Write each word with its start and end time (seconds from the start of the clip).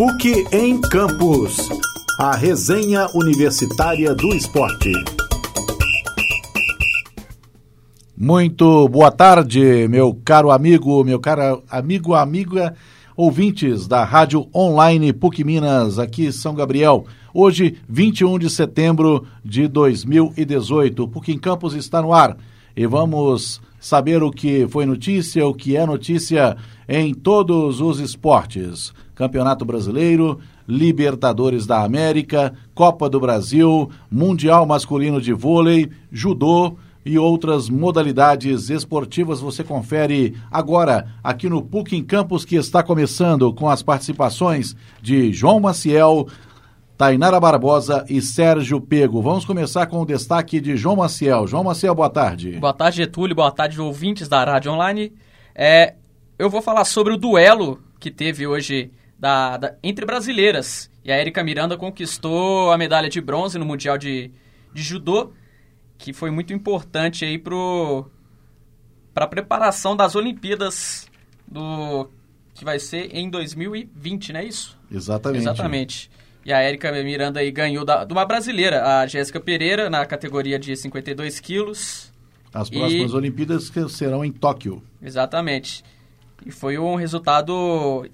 PUC 0.00 0.46
em 0.50 0.80
Campos. 0.80 1.68
A 2.18 2.34
resenha 2.34 3.06
universitária 3.14 4.14
do 4.14 4.28
esporte. 4.28 4.90
Muito 8.16 8.88
boa 8.88 9.10
tarde, 9.10 9.86
meu 9.88 10.18
caro 10.24 10.50
amigo, 10.50 11.04
meu 11.04 11.20
caro 11.20 11.62
amigo, 11.70 12.14
amiga, 12.14 12.74
ouvintes 13.14 13.86
da 13.86 14.02
Rádio 14.02 14.48
Online 14.56 15.12
PUC 15.12 15.44
Minas, 15.44 15.98
aqui 15.98 16.32
São 16.32 16.54
Gabriel. 16.54 17.04
Hoje, 17.34 17.76
21 17.86 18.38
de 18.38 18.48
setembro 18.48 19.26
de 19.44 19.68
2018. 19.68 21.02
O 21.02 21.08
PUC 21.08 21.32
em 21.32 21.38
Campos 21.38 21.74
está 21.74 22.00
no 22.00 22.14
ar 22.14 22.38
e 22.74 22.86
vamos 22.86 23.60
saber 23.78 24.22
o 24.22 24.30
que 24.30 24.66
foi 24.66 24.86
notícia, 24.86 25.46
o 25.46 25.52
que 25.52 25.76
é 25.76 25.84
notícia 25.84 26.56
em 26.88 27.12
todos 27.12 27.82
os 27.82 28.00
esportes. 28.00 28.94
Campeonato 29.20 29.66
Brasileiro, 29.66 30.38
Libertadores 30.66 31.66
da 31.66 31.84
América, 31.84 32.54
Copa 32.74 33.06
do 33.06 33.20
Brasil, 33.20 33.90
Mundial 34.10 34.64
Masculino 34.64 35.20
de 35.20 35.34
Vôlei, 35.34 35.90
Judô 36.10 36.78
e 37.04 37.18
outras 37.18 37.68
modalidades 37.68 38.70
esportivas 38.70 39.38
você 39.38 39.62
confere 39.62 40.38
agora 40.50 41.06
aqui 41.22 41.50
no 41.50 41.60
PUC 41.60 41.96
em 41.96 42.02
Campos 42.02 42.46
que 42.46 42.56
está 42.56 42.82
começando 42.82 43.52
com 43.52 43.68
as 43.68 43.82
participações 43.82 44.74
de 45.02 45.34
João 45.34 45.60
Maciel, 45.60 46.26
Tainara 46.96 47.38
Barbosa 47.38 48.06
e 48.08 48.22
Sérgio 48.22 48.80
Pego. 48.80 49.20
Vamos 49.20 49.44
começar 49.44 49.84
com 49.84 50.00
o 50.00 50.06
destaque 50.06 50.62
de 50.62 50.78
João 50.78 50.96
Maciel. 50.96 51.46
João 51.46 51.64
Maciel, 51.64 51.94
boa 51.94 52.08
tarde. 52.08 52.52
Boa 52.52 52.72
tarde, 52.72 52.96
Getúlio. 52.96 53.36
Boa 53.36 53.52
tarde, 53.52 53.78
ouvintes 53.78 54.28
da 54.28 54.42
Rádio 54.42 54.72
Online. 54.72 55.12
É, 55.54 55.96
eu 56.38 56.48
vou 56.48 56.62
falar 56.62 56.86
sobre 56.86 57.12
o 57.12 57.18
duelo 57.18 57.82
que 57.98 58.10
teve 58.10 58.46
hoje 58.46 58.90
da, 59.20 59.58
da, 59.58 59.76
entre 59.82 60.06
brasileiras. 60.06 60.90
E 61.04 61.12
a 61.12 61.20
Erika 61.20 61.44
Miranda 61.44 61.76
conquistou 61.76 62.72
a 62.72 62.78
medalha 62.78 63.08
de 63.08 63.20
bronze 63.20 63.58
no 63.58 63.66
Mundial 63.66 63.98
de, 63.98 64.30
de 64.72 64.82
Judô, 64.82 65.32
que 65.98 66.12
foi 66.12 66.30
muito 66.30 66.52
importante 66.54 67.24
aí 67.24 67.38
para 67.38 69.24
a 69.24 69.26
preparação 69.26 69.94
das 69.94 70.16
Olimpíadas 70.16 71.06
do 71.46 72.08
que 72.54 72.64
vai 72.64 72.78
ser 72.78 73.14
em 73.14 73.28
2020, 73.28 74.32
não 74.32 74.40
é 74.40 74.44
isso? 74.44 74.78
Exatamente. 74.90 75.42
Exatamente. 75.42 76.10
E 76.44 76.52
a 76.52 76.66
Erika 76.66 76.90
Miranda 76.90 77.40
aí 77.40 77.50
ganhou 77.50 77.84
da, 77.84 78.04
de 78.04 78.12
uma 78.12 78.24
brasileira, 78.24 79.00
a 79.00 79.06
Jéssica 79.06 79.38
Pereira, 79.38 79.90
na 79.90 80.06
categoria 80.06 80.58
de 80.58 80.74
52 80.74 81.38
quilos. 81.40 82.10
As 82.52 82.70
próximas 82.70 83.12
e... 83.12 83.14
Olimpíadas 83.14 83.70
serão 83.90 84.24
em 84.24 84.32
Tóquio. 84.32 84.82
Exatamente. 85.02 85.84
E 86.44 86.50
foi 86.50 86.78
um 86.78 86.94
resultado 86.94 88.08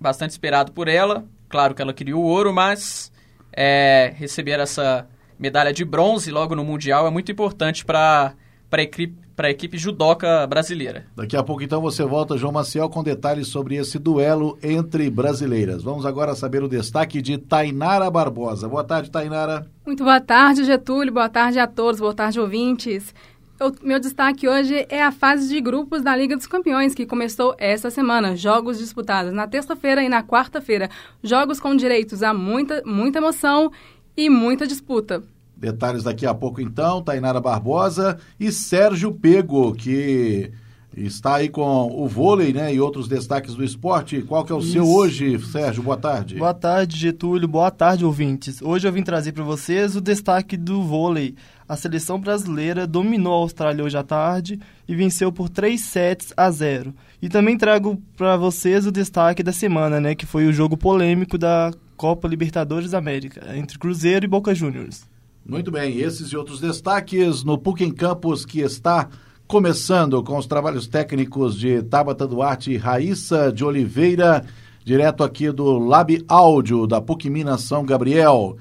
bastante 0.00 0.30
esperado 0.30 0.72
por 0.72 0.88
ela. 0.88 1.24
Claro 1.48 1.74
que 1.74 1.82
ela 1.82 1.92
queria 1.92 2.16
o 2.16 2.22
ouro, 2.22 2.52
mas 2.52 3.12
é, 3.52 4.12
receber 4.16 4.58
essa 4.58 5.06
medalha 5.38 5.72
de 5.72 5.84
bronze 5.84 6.30
logo 6.30 6.54
no 6.54 6.64
Mundial 6.64 7.06
é 7.06 7.10
muito 7.10 7.30
importante 7.30 7.84
para 7.84 8.34
a 8.70 8.82
equipe, 8.82 9.16
a 9.36 9.50
equipe 9.50 9.76
judoca 9.76 10.46
brasileira. 10.46 11.06
Daqui 11.16 11.36
a 11.36 11.42
pouco, 11.42 11.62
então, 11.62 11.80
você 11.80 12.04
volta, 12.04 12.36
João 12.36 12.52
Maciel, 12.52 12.88
com 12.88 13.02
detalhes 13.02 13.48
sobre 13.48 13.76
esse 13.76 13.98
duelo 13.98 14.58
entre 14.62 15.08
brasileiras. 15.10 15.82
Vamos 15.82 16.06
agora 16.06 16.34
saber 16.34 16.62
o 16.62 16.68
destaque 16.68 17.20
de 17.20 17.38
Tainara 17.38 18.10
Barbosa. 18.10 18.68
Boa 18.68 18.84
tarde, 18.84 19.10
Tainara. 19.10 19.66
Muito 19.86 20.02
boa 20.02 20.20
tarde, 20.20 20.64
Getúlio. 20.64 21.12
Boa 21.12 21.28
tarde 21.28 21.58
a 21.58 21.66
todos. 21.66 22.00
Boa 22.00 22.14
tarde, 22.14 22.40
ouvintes. 22.40 23.14
O 23.60 23.86
meu 23.86 24.00
destaque 24.00 24.48
hoje 24.48 24.84
é 24.88 25.00
a 25.00 25.12
fase 25.12 25.48
de 25.48 25.60
grupos 25.60 26.02
da 26.02 26.16
Liga 26.16 26.36
dos 26.36 26.46
Campeões, 26.46 26.92
que 26.92 27.06
começou 27.06 27.54
esta 27.56 27.88
semana. 27.88 28.34
Jogos 28.34 28.78
disputados 28.78 29.32
na 29.32 29.46
terça-feira 29.46 30.02
e 30.02 30.08
na 30.08 30.24
quarta-feira. 30.24 30.90
Jogos 31.22 31.60
com 31.60 31.76
direitos 31.76 32.24
a 32.24 32.34
muita, 32.34 32.82
muita 32.84 33.18
emoção 33.18 33.70
e 34.16 34.28
muita 34.28 34.66
disputa. 34.66 35.22
Detalhes 35.56 36.02
daqui 36.02 36.26
a 36.26 36.34
pouco, 36.34 36.60
então. 36.60 37.00
Tainara 37.00 37.40
Barbosa 37.40 38.18
e 38.40 38.50
Sérgio 38.50 39.12
Pego, 39.12 39.72
que 39.72 40.50
está 40.96 41.36
aí 41.36 41.48
com 41.48 41.86
o 41.92 42.08
vôlei, 42.08 42.52
né, 42.52 42.74
e 42.74 42.80
outros 42.80 43.06
destaques 43.06 43.54
do 43.54 43.62
esporte. 43.62 44.22
Qual 44.22 44.44
que 44.44 44.50
é 44.50 44.54
o 44.54 44.58
Isso. 44.58 44.72
seu 44.72 44.88
hoje, 44.88 45.38
Sérgio? 45.38 45.82
Boa 45.82 45.96
tarde. 45.96 46.36
Boa 46.36 46.54
tarde, 46.54 46.96
Getúlio. 46.96 47.46
Boa 47.46 47.70
tarde, 47.70 48.04
ouvintes. 48.04 48.60
Hoje 48.60 48.86
eu 48.86 48.92
vim 48.92 49.02
trazer 49.02 49.30
para 49.30 49.44
vocês 49.44 49.94
o 49.94 50.00
destaque 50.00 50.56
do 50.56 50.82
vôlei 50.82 51.36
a 51.68 51.76
seleção 51.76 52.20
brasileira 52.20 52.86
dominou 52.86 53.34
a 53.34 53.38
Austrália 53.38 53.84
hoje 53.84 53.96
à 53.96 54.02
tarde 54.02 54.60
e 54.86 54.94
venceu 54.94 55.32
por 55.32 55.48
3 55.48 55.80
sets 55.80 56.32
a 56.36 56.50
0. 56.50 56.94
E 57.22 57.28
também 57.28 57.56
trago 57.56 58.00
para 58.16 58.36
vocês 58.36 58.86
o 58.86 58.92
destaque 58.92 59.42
da 59.42 59.52
semana, 59.52 60.00
né, 60.00 60.14
que 60.14 60.26
foi 60.26 60.46
o 60.46 60.52
jogo 60.52 60.76
polêmico 60.76 61.38
da 61.38 61.72
Copa 61.96 62.28
Libertadores 62.28 62.90
da 62.90 62.98
América, 62.98 63.56
entre 63.56 63.78
Cruzeiro 63.78 64.24
e 64.24 64.28
Boca 64.28 64.54
Juniors. 64.54 65.06
Muito 65.46 65.70
bem, 65.70 65.98
esses 65.98 66.28
e 66.28 66.36
outros 66.36 66.60
destaques 66.60 67.44
no 67.44 67.58
PUC 67.58 67.84
em 67.84 67.92
Campos 67.92 68.46
que 68.46 68.60
está 68.60 69.08
começando 69.46 70.22
com 70.22 70.38
os 70.38 70.46
trabalhos 70.46 70.86
técnicos 70.86 71.58
de 71.58 71.82
Tabata 71.82 72.26
Duarte 72.26 72.72
e 72.72 72.76
Raíssa 72.76 73.52
de 73.52 73.64
Oliveira, 73.64 74.44
direto 74.84 75.22
aqui 75.22 75.50
do 75.52 75.78
Lab 75.78 76.24
Áudio 76.26 76.86
da 76.86 77.00
PUC 77.00 77.28
Minas 77.28 77.62
São 77.62 77.84
Gabriel. 77.84 78.56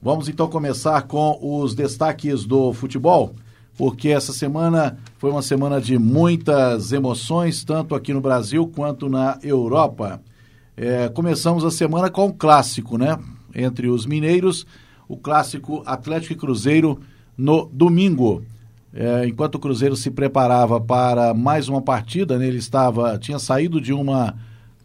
Vamos 0.00 0.28
então 0.28 0.46
começar 0.46 1.02
com 1.02 1.36
os 1.42 1.74
destaques 1.74 2.44
do 2.44 2.72
futebol, 2.72 3.34
porque 3.76 4.10
essa 4.10 4.32
semana 4.32 4.96
foi 5.18 5.28
uma 5.28 5.42
semana 5.42 5.80
de 5.80 5.98
muitas 5.98 6.92
emoções, 6.92 7.64
tanto 7.64 7.96
aqui 7.96 8.14
no 8.14 8.20
Brasil 8.20 8.64
quanto 8.68 9.08
na 9.08 9.40
Europa. 9.42 10.22
É, 10.76 11.08
começamos 11.08 11.64
a 11.64 11.70
semana 11.72 12.08
com 12.08 12.26
um 12.26 12.32
clássico, 12.32 12.96
né? 12.96 13.18
Entre 13.52 13.88
os 13.88 14.06
mineiros, 14.06 14.64
o 15.08 15.16
clássico 15.16 15.82
Atlético 15.84 16.32
e 16.32 16.36
Cruzeiro 16.36 17.00
no 17.36 17.68
domingo. 17.72 18.44
É, 18.94 19.26
enquanto 19.26 19.56
o 19.56 19.58
Cruzeiro 19.58 19.96
se 19.96 20.12
preparava 20.12 20.80
para 20.80 21.34
mais 21.34 21.68
uma 21.68 21.82
partida, 21.82 22.38
né, 22.38 22.46
ele 22.46 22.58
estava 22.58 23.18
tinha 23.18 23.38
saído 23.40 23.80
de 23.80 23.92
uma 23.92 24.36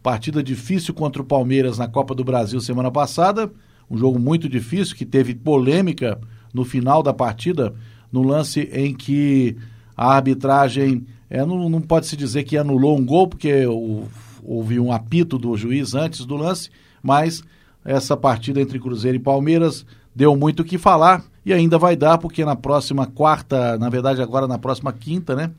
partida 0.02 0.42
difícil 0.42 0.92
contra 0.92 1.22
o 1.22 1.24
Palmeiras 1.24 1.78
na 1.78 1.86
Copa 1.86 2.16
do 2.16 2.24
Brasil 2.24 2.60
semana 2.60 2.90
passada 2.90 3.48
um 3.90 3.96
jogo 3.96 4.18
muito 4.18 4.48
difícil, 4.48 4.96
que 4.96 5.04
teve 5.04 5.34
polêmica 5.34 6.18
no 6.52 6.64
final 6.64 7.02
da 7.02 7.12
partida, 7.12 7.74
no 8.12 8.22
lance 8.22 8.68
em 8.72 8.94
que 8.94 9.56
a 9.96 10.14
arbitragem 10.14 11.06
é, 11.28 11.44
não, 11.44 11.68
não 11.68 11.80
pode 11.80 12.06
se 12.06 12.16
dizer 12.16 12.44
que 12.44 12.56
anulou 12.56 12.96
um 12.96 13.04
gol, 13.04 13.26
porque 13.26 13.66
o, 13.66 14.04
houve 14.42 14.78
um 14.78 14.92
apito 14.92 15.38
do 15.38 15.56
juiz 15.56 15.94
antes 15.94 16.24
do 16.24 16.36
lance, 16.36 16.70
mas 17.02 17.42
essa 17.84 18.16
partida 18.16 18.60
entre 18.60 18.78
Cruzeiro 18.78 19.16
e 19.16 19.20
Palmeiras 19.20 19.84
deu 20.14 20.36
muito 20.36 20.60
o 20.60 20.64
que 20.64 20.78
falar 20.78 21.24
e 21.44 21.52
ainda 21.52 21.78
vai 21.78 21.96
dar, 21.96 22.18
porque 22.18 22.44
na 22.44 22.56
próxima 22.56 23.06
quarta, 23.06 23.76
na 23.78 23.88
verdade 23.88 24.22
agora 24.22 24.46
na 24.46 24.58
próxima 24.58 24.92
quinta, 24.92 25.34
né? 25.34 25.50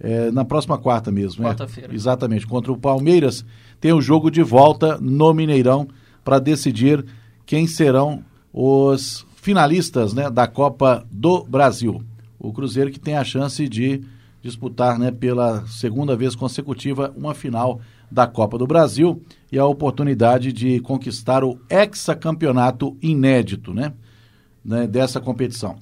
É, 0.00 0.32
na 0.32 0.44
próxima 0.44 0.76
quarta 0.78 1.12
mesmo. 1.12 1.44
Né? 1.44 1.50
Quarta-feira. 1.50 1.92
É, 1.92 1.94
exatamente. 1.94 2.44
Contra 2.44 2.72
o 2.72 2.76
Palmeiras, 2.76 3.44
tem 3.80 3.92
o 3.92 4.00
jogo 4.00 4.30
de 4.30 4.42
volta 4.42 4.98
no 5.00 5.32
Mineirão 5.32 5.86
para 6.24 6.40
decidir 6.40 7.04
quem 7.52 7.66
serão 7.66 8.24
os 8.50 9.26
finalistas 9.36 10.14
né, 10.14 10.30
da 10.30 10.46
Copa 10.46 11.06
do 11.10 11.44
Brasil. 11.44 12.02
O 12.38 12.50
Cruzeiro 12.50 12.90
que 12.90 12.98
tem 12.98 13.14
a 13.14 13.24
chance 13.24 13.68
de 13.68 14.02
disputar 14.40 14.98
né, 14.98 15.10
pela 15.10 15.66
segunda 15.66 16.16
vez 16.16 16.34
consecutiva 16.34 17.12
uma 17.14 17.34
final 17.34 17.78
da 18.10 18.26
Copa 18.26 18.56
do 18.56 18.66
Brasil 18.66 19.20
e 19.52 19.58
a 19.58 19.66
oportunidade 19.66 20.50
de 20.50 20.80
conquistar 20.80 21.44
o 21.44 21.60
hexacampeonato 21.68 22.96
inédito 23.02 23.74
né, 23.74 23.92
né, 24.64 24.86
dessa 24.86 25.20
competição. 25.20 25.76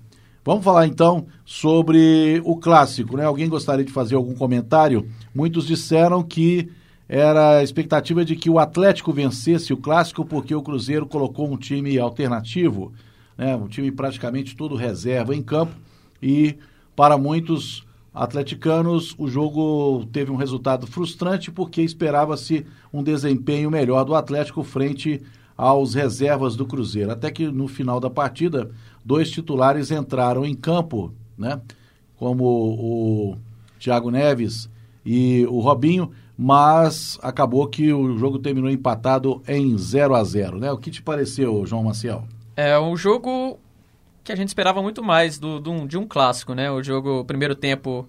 Vamos 0.45 0.65
falar 0.65 0.89
então 0.89 1.29
sobre 1.45 2.43
o 2.45 2.57
clássico. 2.57 3.17
Né? 3.17 3.25
Alguém 3.25 3.49
gostaria 3.49 3.85
de 3.85 3.93
fazer 3.93 4.17
algum 4.17 4.35
comentário? 4.35 5.09
Muitos 5.33 5.69
disseram 5.69 6.21
que 6.25 6.69
era 7.13 7.57
a 7.57 7.63
expectativa 7.65 8.25
de 8.25 8.37
que 8.37 8.49
o 8.49 8.61
Atlético 8.61 9.13
vencesse 9.13 9.73
o 9.73 9.77
clássico 9.77 10.25
porque 10.25 10.55
o 10.55 10.63
Cruzeiro 10.63 11.05
colocou 11.05 11.51
um 11.51 11.57
time 11.57 11.99
alternativo, 11.99 12.93
né, 13.37 13.57
um 13.57 13.67
time 13.67 13.91
praticamente 13.91 14.55
todo 14.55 14.77
reserva 14.77 15.35
em 15.35 15.43
campo 15.43 15.75
e 16.23 16.57
para 16.95 17.19
muitos 17.19 17.85
atleticanos 18.15 19.13
o 19.19 19.27
jogo 19.27 20.07
teve 20.13 20.31
um 20.31 20.37
resultado 20.37 20.87
frustrante 20.87 21.51
porque 21.51 21.83
esperava-se 21.83 22.65
um 22.93 23.03
desempenho 23.03 23.73
melhor 23.73 24.05
do 24.05 24.15
Atlético 24.15 24.63
frente 24.63 25.21
aos 25.57 25.95
reservas 25.95 26.55
do 26.55 26.65
Cruzeiro. 26.65 27.11
Até 27.11 27.29
que 27.33 27.49
no 27.49 27.67
final 27.67 27.99
da 27.99 28.09
partida, 28.09 28.71
dois 29.05 29.29
titulares 29.33 29.91
entraram 29.91 30.47
em 30.47 30.55
campo, 30.55 31.13
né? 31.37 31.61
Como 32.17 32.45
o 32.45 33.37
Thiago 33.81 34.13
Neves 34.13 34.71
e 35.05 35.45
o 35.51 35.59
Robinho, 35.59 36.13
mas 36.43 37.19
acabou 37.21 37.69
que 37.69 37.93
o 37.93 38.17
jogo 38.17 38.39
terminou 38.39 38.71
empatado 38.71 39.43
em 39.47 39.77
0 39.77 40.15
a 40.15 40.25
0 40.25 40.59
né? 40.59 40.73
O 40.73 40.79
que 40.79 40.91
te 40.91 41.03
pareceu, 41.03 41.67
João 41.67 41.85
Maciel? 41.85 42.27
É 42.57 42.81
um 42.81 42.97
jogo 42.97 43.59
que 44.25 44.33
a 44.33 44.35
gente 44.35 44.49
esperava 44.49 44.81
muito 44.81 45.05
mais 45.05 45.39
do, 45.39 45.61
do 45.61 45.87
de 45.87 45.99
um 45.99 46.07
clássico, 46.07 46.55
né? 46.55 46.71
O 46.71 46.83
jogo, 46.83 47.27
primeiro 47.27 47.55
tempo, 47.55 48.09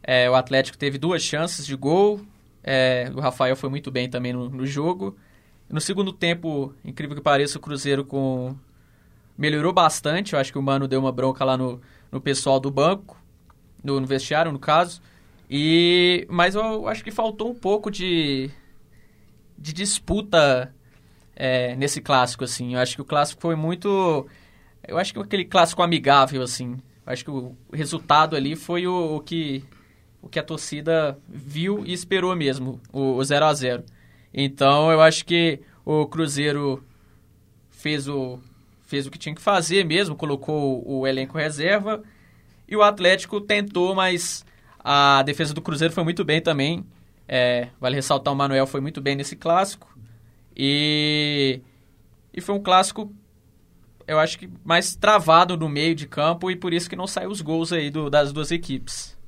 é, 0.00 0.30
o 0.30 0.36
Atlético 0.36 0.78
teve 0.78 0.96
duas 0.96 1.22
chances 1.22 1.66
de 1.66 1.74
gol, 1.74 2.20
é, 2.62 3.10
o 3.12 3.18
Rafael 3.18 3.56
foi 3.56 3.68
muito 3.68 3.90
bem 3.90 4.08
também 4.08 4.32
no, 4.32 4.48
no 4.48 4.64
jogo, 4.64 5.16
No 5.68 5.80
segundo 5.80 6.12
tempo, 6.12 6.72
incrível 6.84 7.16
que 7.16 7.22
pareça, 7.22 7.58
o 7.58 7.60
Cruzeiro 7.60 8.04
com 8.04 8.54
melhorou 9.36 9.72
bastante. 9.72 10.34
Eu 10.34 10.38
acho 10.38 10.52
que 10.52 10.58
o 10.58 10.62
Mano 10.62 10.86
deu 10.86 11.00
uma 11.00 11.10
bronca 11.10 11.44
lá 11.44 11.56
no, 11.56 11.80
no 12.12 12.20
pessoal 12.20 12.60
do 12.60 12.70
banco, 12.70 13.20
no, 13.82 13.98
no 13.98 14.06
vestiário, 14.06 14.52
no 14.52 14.58
caso. 14.60 15.02
E 15.48 16.26
mas 16.28 16.54
eu 16.54 16.88
acho 16.88 17.04
que 17.04 17.10
faltou 17.10 17.50
um 17.50 17.54
pouco 17.54 17.90
de 17.90 18.50
de 19.58 19.72
disputa 19.72 20.74
é, 21.34 21.76
nesse 21.76 22.00
clássico 22.00 22.44
assim. 22.44 22.74
Eu 22.74 22.80
acho 22.80 22.96
que 22.96 23.02
o 23.02 23.04
clássico 23.04 23.40
foi 23.40 23.54
muito 23.54 24.26
eu 24.86 24.98
acho 24.98 25.12
que 25.12 25.20
aquele 25.20 25.44
clássico 25.44 25.82
amigável 25.82 26.42
assim. 26.42 26.78
Eu 27.06 27.12
acho 27.12 27.24
que 27.24 27.30
o 27.30 27.56
resultado 27.72 28.36
ali 28.36 28.56
foi 28.56 28.86
o, 28.86 29.16
o 29.16 29.20
que 29.20 29.64
o 30.20 30.28
que 30.28 30.40
a 30.40 30.42
torcida 30.42 31.16
viu 31.28 31.84
e 31.86 31.92
esperou 31.92 32.34
mesmo, 32.34 32.80
o, 32.92 33.14
o 33.14 33.24
0 33.24 33.44
a 33.44 33.54
0. 33.54 33.84
Então 34.34 34.90
eu 34.90 35.00
acho 35.00 35.24
que 35.24 35.60
o 35.84 36.06
Cruzeiro 36.06 36.84
fez 37.70 38.08
o 38.08 38.40
fez 38.82 39.06
o 39.06 39.10
que 39.10 39.18
tinha 39.18 39.34
que 39.34 39.42
fazer 39.42 39.84
mesmo, 39.84 40.16
colocou 40.16 40.82
o 40.86 41.06
elenco 41.06 41.36
reserva 41.36 42.02
e 42.68 42.76
o 42.76 42.82
Atlético 42.82 43.40
tentou, 43.40 43.94
mas 43.94 44.45
a 44.88 45.20
defesa 45.24 45.52
do 45.52 45.60
Cruzeiro 45.60 45.92
foi 45.92 46.04
muito 46.04 46.24
bem 46.24 46.40
também. 46.40 46.86
É, 47.26 47.70
vale 47.80 47.96
ressaltar 47.96 48.32
o 48.32 48.36
Manuel 48.36 48.68
foi 48.68 48.80
muito 48.80 49.00
bem 49.00 49.16
nesse 49.16 49.34
clássico. 49.34 49.98
E, 50.56 51.60
e 52.32 52.40
foi 52.40 52.54
um 52.54 52.62
clássico, 52.62 53.12
eu 54.06 54.16
acho 54.20 54.38
que 54.38 54.48
mais 54.64 54.94
travado 54.94 55.56
no 55.56 55.68
meio 55.68 55.92
de 55.92 56.06
campo 56.06 56.52
e 56.52 56.54
por 56.54 56.72
isso 56.72 56.88
que 56.88 56.94
não 56.94 57.08
saiu 57.08 57.30
os 57.30 57.40
gols 57.40 57.72
aí 57.72 57.90
do, 57.90 58.08
das 58.08 58.32
duas 58.32 58.52
equipes. 58.52 59.18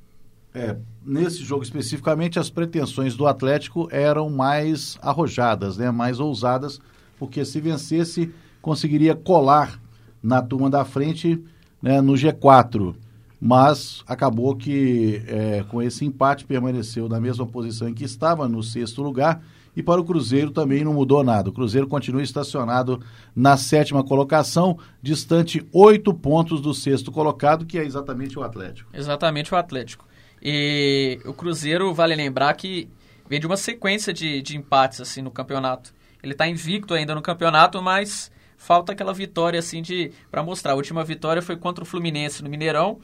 É, 0.53 0.77
nesse 1.05 1.43
jogo 1.43 1.61
especificamente, 1.61 2.39
as 2.39 2.49
pretensões 2.49 3.17
do 3.17 3.27
Atlético 3.27 3.89
eram 3.91 4.29
mais 4.29 4.97
arrojadas, 5.01 5.77
né, 5.77 5.91
mais 5.91 6.21
ousadas, 6.21 6.79
porque 7.17 7.43
se 7.43 7.59
vencesse, 7.59 8.33
conseguiria 8.61 9.13
colar 9.13 9.77
na 10.23 10.41
turma 10.41 10.69
da 10.69 10.85
frente 10.85 11.43
né, 11.81 11.99
no 11.99 12.13
G4 12.13 12.95
mas 13.39 14.03
acabou 14.05 14.55
que 14.55 15.21
é, 15.27 15.63
com 15.69 15.81
esse 15.81 16.03
empate 16.03 16.45
permaneceu 16.45 17.07
na 17.07 17.19
mesma 17.19 17.45
posição 17.45 17.87
em 17.87 17.93
que 17.93 18.03
estava, 18.03 18.49
no 18.49 18.61
sexto 18.61 19.01
lugar, 19.01 19.41
e 19.75 19.83
para 19.83 20.01
o 20.01 20.03
Cruzeiro 20.03 20.51
também 20.51 20.83
não 20.83 20.93
mudou 20.93 21.23
nada. 21.23 21.49
O 21.49 21.53
Cruzeiro 21.53 21.87
continua 21.87 22.21
estacionado 22.21 23.01
na 23.33 23.55
sétima 23.55 24.03
colocação, 24.03 24.77
distante 25.01 25.65
oito 25.71 26.13
pontos 26.13 26.59
do 26.59 26.73
sexto 26.73 27.11
colocado, 27.11 27.65
que 27.65 27.77
é 27.77 27.85
exatamente 27.85 28.37
o 28.37 28.43
Atlético. 28.43 28.89
Exatamente 28.93 29.53
o 29.53 29.57
Atlético. 29.57 30.05
E 30.41 31.19
o 31.23 31.33
Cruzeiro, 31.33 31.93
vale 31.93 32.15
lembrar 32.15 32.53
que 32.55 32.89
vem 33.29 33.39
de 33.39 33.45
uma 33.45 33.57
sequência 33.57 34.11
de, 34.11 34.41
de 34.41 34.57
empates 34.57 34.99
assim 34.99 35.21
no 35.21 35.31
campeonato. 35.31 35.93
Ele 36.21 36.33
está 36.33 36.45
invicto 36.47 36.93
ainda 36.93 37.15
no 37.15 37.21
campeonato, 37.21 37.81
mas 37.81 38.29
falta 38.57 38.91
aquela 38.91 39.13
vitória 39.13 39.59
assim 39.59 39.81
de 39.81 40.11
para 40.29 40.43
mostrar. 40.43 40.73
A 40.73 40.75
última 40.75 41.05
vitória 41.05 41.41
foi 41.41 41.55
contra 41.55 41.83
o 41.83 41.87
Fluminense 41.87 42.43
no 42.43 42.49
Mineirão 42.49 42.99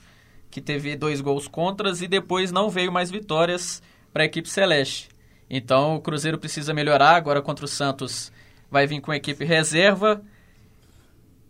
que 0.55 0.61
teve 0.61 0.95
dois 0.95 1.19
gols 1.19 1.49
contras 1.49 2.01
e 2.01 2.07
depois 2.07 2.49
não 2.49 2.69
veio 2.69 2.89
mais 2.89 3.11
vitórias 3.11 3.83
para 4.13 4.23
a 4.23 4.25
equipe 4.25 4.47
celeste. 4.47 5.09
Então 5.49 5.97
o 5.97 5.99
Cruzeiro 5.99 6.37
precisa 6.37 6.73
melhorar. 6.73 7.17
Agora 7.17 7.41
contra 7.41 7.65
o 7.65 7.67
Santos 7.67 8.31
vai 8.71 8.87
vir 8.87 9.01
com 9.01 9.11
a 9.11 9.17
equipe 9.17 9.43
reserva 9.43 10.21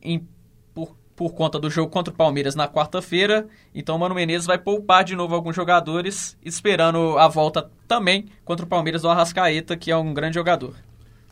em, 0.02 0.28
por, 0.74 0.98
por 1.16 1.34
conta 1.36 1.60
do 1.60 1.70
jogo 1.70 1.92
contra 1.92 2.12
o 2.12 2.18
Palmeiras 2.18 2.56
na 2.56 2.68
quarta-feira. 2.68 3.48
Então 3.76 3.96
o 3.96 4.00
Mano 4.00 4.16
Menezes 4.16 4.48
vai 4.48 4.58
poupar 4.58 5.04
de 5.04 5.16
novo 5.16 5.36
alguns 5.36 5.56
jogadores, 5.56 6.36
esperando 6.44 7.16
a 7.20 7.28
volta 7.28 7.70
também 7.88 8.26
contra 8.44 8.66
o 8.66 8.68
Palmeiras 8.68 9.04
do 9.04 9.10
Arrascaeta, 9.10 9.78
que 9.78 9.92
é 9.92 9.96
um 9.96 10.16
grande 10.16 10.34
jogador. 10.34 10.74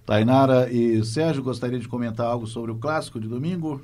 Tainara 0.05 0.71
e 0.71 1.03
Sérgio, 1.03 1.41
gostaria 1.41 1.79
de 1.79 1.87
comentar 1.87 2.27
algo 2.27 2.45
sobre 2.45 2.69
o 2.69 2.75
clássico 2.75 3.19
de 3.19 3.27
domingo? 3.27 3.81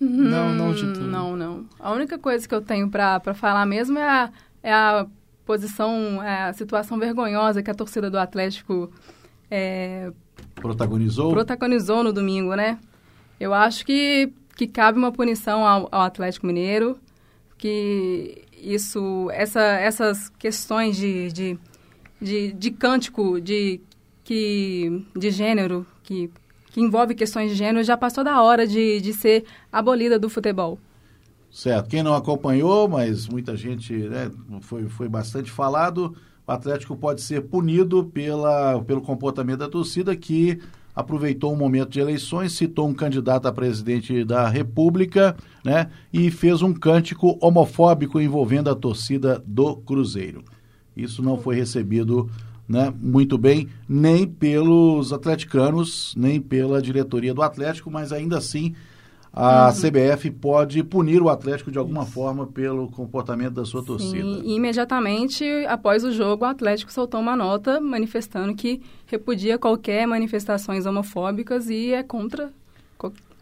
Não, 0.00 0.54
não, 0.54 0.74
Getúlio. 0.74 1.02
Não, 1.02 1.36
não. 1.36 1.66
A 1.78 1.92
única 1.92 2.18
coisa 2.18 2.48
que 2.48 2.54
eu 2.54 2.62
tenho 2.62 2.88
para 2.88 3.34
falar 3.34 3.66
mesmo 3.66 3.98
é 3.98 4.08
a, 4.08 4.30
é 4.62 4.72
a 4.72 5.06
posição, 5.44 6.22
é 6.22 6.44
a 6.44 6.52
situação 6.54 6.98
vergonhosa 6.98 7.62
que 7.62 7.70
a 7.70 7.74
torcida 7.74 8.10
do 8.10 8.18
Atlético 8.18 8.90
é, 9.50 10.10
protagonizou? 10.54 11.32
protagonizou 11.32 12.02
no 12.02 12.12
domingo, 12.12 12.54
né? 12.54 12.78
Eu 13.38 13.52
acho 13.52 13.84
que, 13.84 14.32
que 14.56 14.66
cabe 14.66 14.98
uma 14.98 15.12
punição 15.12 15.66
ao, 15.66 15.88
ao 15.90 16.02
Atlético 16.02 16.46
Mineiro, 16.46 16.98
que 17.58 18.44
isso, 18.56 19.28
essa, 19.32 19.60
essas 19.60 20.28
questões 20.30 20.96
de, 20.96 21.32
de, 21.32 21.58
de, 22.20 22.52
de 22.52 22.70
cântico 22.70 23.40
de, 23.40 23.80
que, 24.24 25.04
de 25.16 25.30
gênero 25.30 25.86
que 26.02 26.30
que 26.70 26.80
envolve 26.80 27.14
questões 27.14 27.50
de 27.50 27.56
gênero 27.56 27.84
já 27.84 27.96
passou 27.96 28.24
da 28.24 28.40
hora 28.40 28.66
de, 28.66 29.00
de 29.00 29.12
ser 29.12 29.44
abolida 29.70 30.18
do 30.18 30.28
futebol. 30.28 30.78
Certo. 31.50 31.88
Quem 31.88 32.02
não 32.02 32.14
acompanhou, 32.14 32.88
mas 32.88 33.26
muita 33.26 33.56
gente 33.56 33.92
né, 33.92 34.30
foi, 34.60 34.88
foi 34.88 35.08
bastante 35.08 35.50
falado, 35.50 36.14
o 36.46 36.52
Atlético 36.52 36.96
pode 36.96 37.22
ser 37.22 37.42
punido 37.42 38.04
pela, 38.04 38.80
pelo 38.82 39.00
comportamento 39.00 39.58
da 39.58 39.68
torcida 39.68 40.14
que 40.16 40.60
aproveitou 40.94 41.52
um 41.52 41.56
momento 41.56 41.90
de 41.90 42.00
eleições, 42.00 42.52
citou 42.52 42.88
um 42.88 42.94
candidato 42.94 43.46
a 43.46 43.52
presidente 43.52 44.24
da 44.24 44.48
República, 44.48 45.36
né, 45.64 45.90
e 46.12 46.30
fez 46.30 46.62
um 46.62 46.72
cântico 46.72 47.38
homofóbico 47.40 48.20
envolvendo 48.20 48.70
a 48.70 48.74
torcida 48.74 49.42
do 49.46 49.76
Cruzeiro. 49.76 50.44
Isso 50.96 51.22
não 51.22 51.38
foi 51.38 51.56
recebido 51.56 52.28
né, 52.70 52.94
muito 53.02 53.36
bem, 53.36 53.68
nem 53.88 54.24
pelos 54.28 55.12
atleticanos, 55.12 56.14
nem 56.16 56.40
pela 56.40 56.80
diretoria 56.80 57.34
do 57.34 57.42
Atlético, 57.42 57.90
mas 57.90 58.12
ainda 58.12 58.38
assim 58.38 58.76
a 59.32 59.66
uhum. 59.66 59.72
CBF 59.72 60.30
pode 60.30 60.84
punir 60.84 61.20
o 61.20 61.28
Atlético 61.28 61.72
de 61.72 61.78
alguma 61.78 62.06
forma 62.06 62.46
pelo 62.46 62.88
comportamento 62.88 63.54
da 63.54 63.64
sua 63.64 63.84
torcida. 63.84 64.22
Sim, 64.22 64.42
e 64.44 64.54
imediatamente 64.54 65.44
após 65.66 66.04
o 66.04 66.12
jogo, 66.12 66.44
o 66.44 66.48
Atlético 66.48 66.92
soltou 66.92 67.20
uma 67.20 67.34
nota 67.34 67.80
manifestando 67.80 68.54
que 68.54 68.80
repudia 69.04 69.58
qualquer 69.58 70.06
manifestações 70.06 70.86
homofóbicas 70.86 71.68
e 71.68 71.92
é 71.92 72.04
contra 72.04 72.52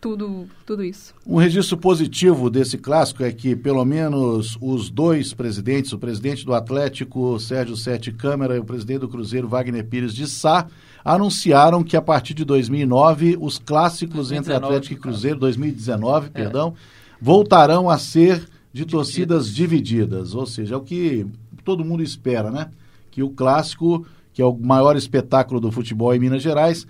tudo, 0.00 0.46
tudo 0.64 0.84
isso. 0.84 1.14
Um 1.26 1.36
registro 1.36 1.76
positivo 1.76 2.48
desse 2.48 2.78
clássico 2.78 3.22
é 3.22 3.32
que, 3.32 3.56
pelo 3.56 3.84
menos, 3.84 4.56
os 4.60 4.90
dois 4.90 5.34
presidentes, 5.34 5.92
o 5.92 5.98
presidente 5.98 6.44
do 6.44 6.54
Atlético, 6.54 7.38
Sérgio 7.38 7.76
Sete 7.76 8.12
Câmara, 8.12 8.56
e 8.56 8.60
o 8.60 8.64
presidente 8.64 9.00
do 9.00 9.08
Cruzeiro, 9.08 9.48
Wagner 9.48 9.84
Pires 9.84 10.14
de 10.14 10.26
Sá, 10.26 10.66
anunciaram 11.04 11.82
que 11.82 11.96
a 11.96 12.02
partir 12.02 12.34
de 12.34 12.44
2009, 12.44 13.36
os 13.40 13.58
clássicos 13.58 14.28
2019, 14.28 14.38
entre 14.38 14.66
Atlético 14.66 14.94
e 14.94 14.96
Cruzeiro, 14.96 15.38
2019, 15.38 16.26
é. 16.26 16.30
perdão, 16.30 16.74
voltarão 17.20 17.88
a 17.88 17.98
ser 17.98 18.48
de 18.72 18.84
torcidas 18.84 19.52
divididas. 19.52 20.34
Ou 20.34 20.46
seja, 20.46 20.74
é 20.74 20.78
o 20.78 20.82
que 20.82 21.26
todo 21.64 21.84
mundo 21.84 22.02
espera, 22.02 22.50
né? 22.50 22.70
Que 23.10 23.22
o 23.22 23.30
clássico, 23.30 24.06
que 24.32 24.40
é 24.40 24.44
o 24.44 24.56
maior 24.56 24.96
espetáculo 24.96 25.60
do 25.60 25.72
futebol 25.72 26.14
em 26.14 26.18
Minas 26.18 26.42
Gerais, 26.42 26.86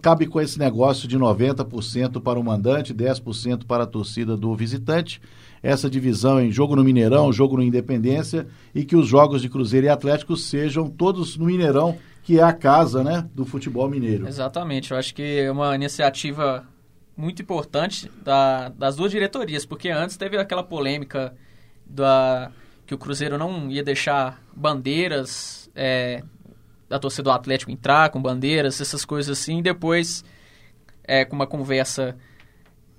cabe 0.00 0.26
com 0.26 0.40
esse 0.40 0.58
negócio 0.58 1.06
de 1.06 1.18
90% 1.18 2.20
para 2.22 2.38
o 2.38 2.44
mandante, 2.44 2.94
10% 2.94 3.64
para 3.66 3.84
a 3.84 3.86
torcida 3.86 4.36
do 4.36 4.54
visitante. 4.54 5.20
Essa 5.62 5.90
divisão 5.90 6.40
em 6.40 6.50
jogo 6.50 6.74
no 6.74 6.82
Mineirão, 6.82 7.32
jogo 7.32 7.56
no 7.56 7.62
Independência 7.62 8.46
e 8.74 8.84
que 8.84 8.96
os 8.96 9.06
jogos 9.06 9.42
de 9.42 9.48
Cruzeiro 9.50 9.86
e 9.86 9.90
Atlético 9.90 10.36
sejam 10.36 10.88
todos 10.88 11.36
no 11.36 11.44
Mineirão, 11.44 11.98
que 12.22 12.38
é 12.38 12.42
a 12.42 12.52
casa, 12.52 13.04
né, 13.04 13.28
do 13.34 13.44
futebol 13.44 13.88
mineiro. 13.88 14.26
Exatamente. 14.26 14.92
Eu 14.92 14.96
acho 14.96 15.14
que 15.14 15.40
é 15.40 15.50
uma 15.50 15.74
iniciativa 15.74 16.66
muito 17.16 17.42
importante 17.42 18.10
da, 18.24 18.70
das 18.70 18.96
duas 18.96 19.10
diretorias, 19.10 19.66
porque 19.66 19.90
antes 19.90 20.16
teve 20.16 20.38
aquela 20.38 20.62
polêmica 20.62 21.34
da 21.84 22.50
que 22.86 22.94
o 22.94 22.98
Cruzeiro 22.98 23.38
não 23.38 23.70
ia 23.70 23.84
deixar 23.84 24.42
bandeiras 24.52 25.70
é, 25.76 26.24
da 26.90 26.98
torcida 26.98 27.22
do 27.22 27.30
Atlético 27.30 27.70
entrar 27.70 28.10
com 28.10 28.20
bandeiras, 28.20 28.80
essas 28.80 29.04
coisas 29.04 29.38
assim, 29.38 29.60
e 29.60 29.62
depois, 29.62 30.24
é, 31.04 31.24
com 31.24 31.36
uma 31.36 31.46
conversa, 31.46 32.16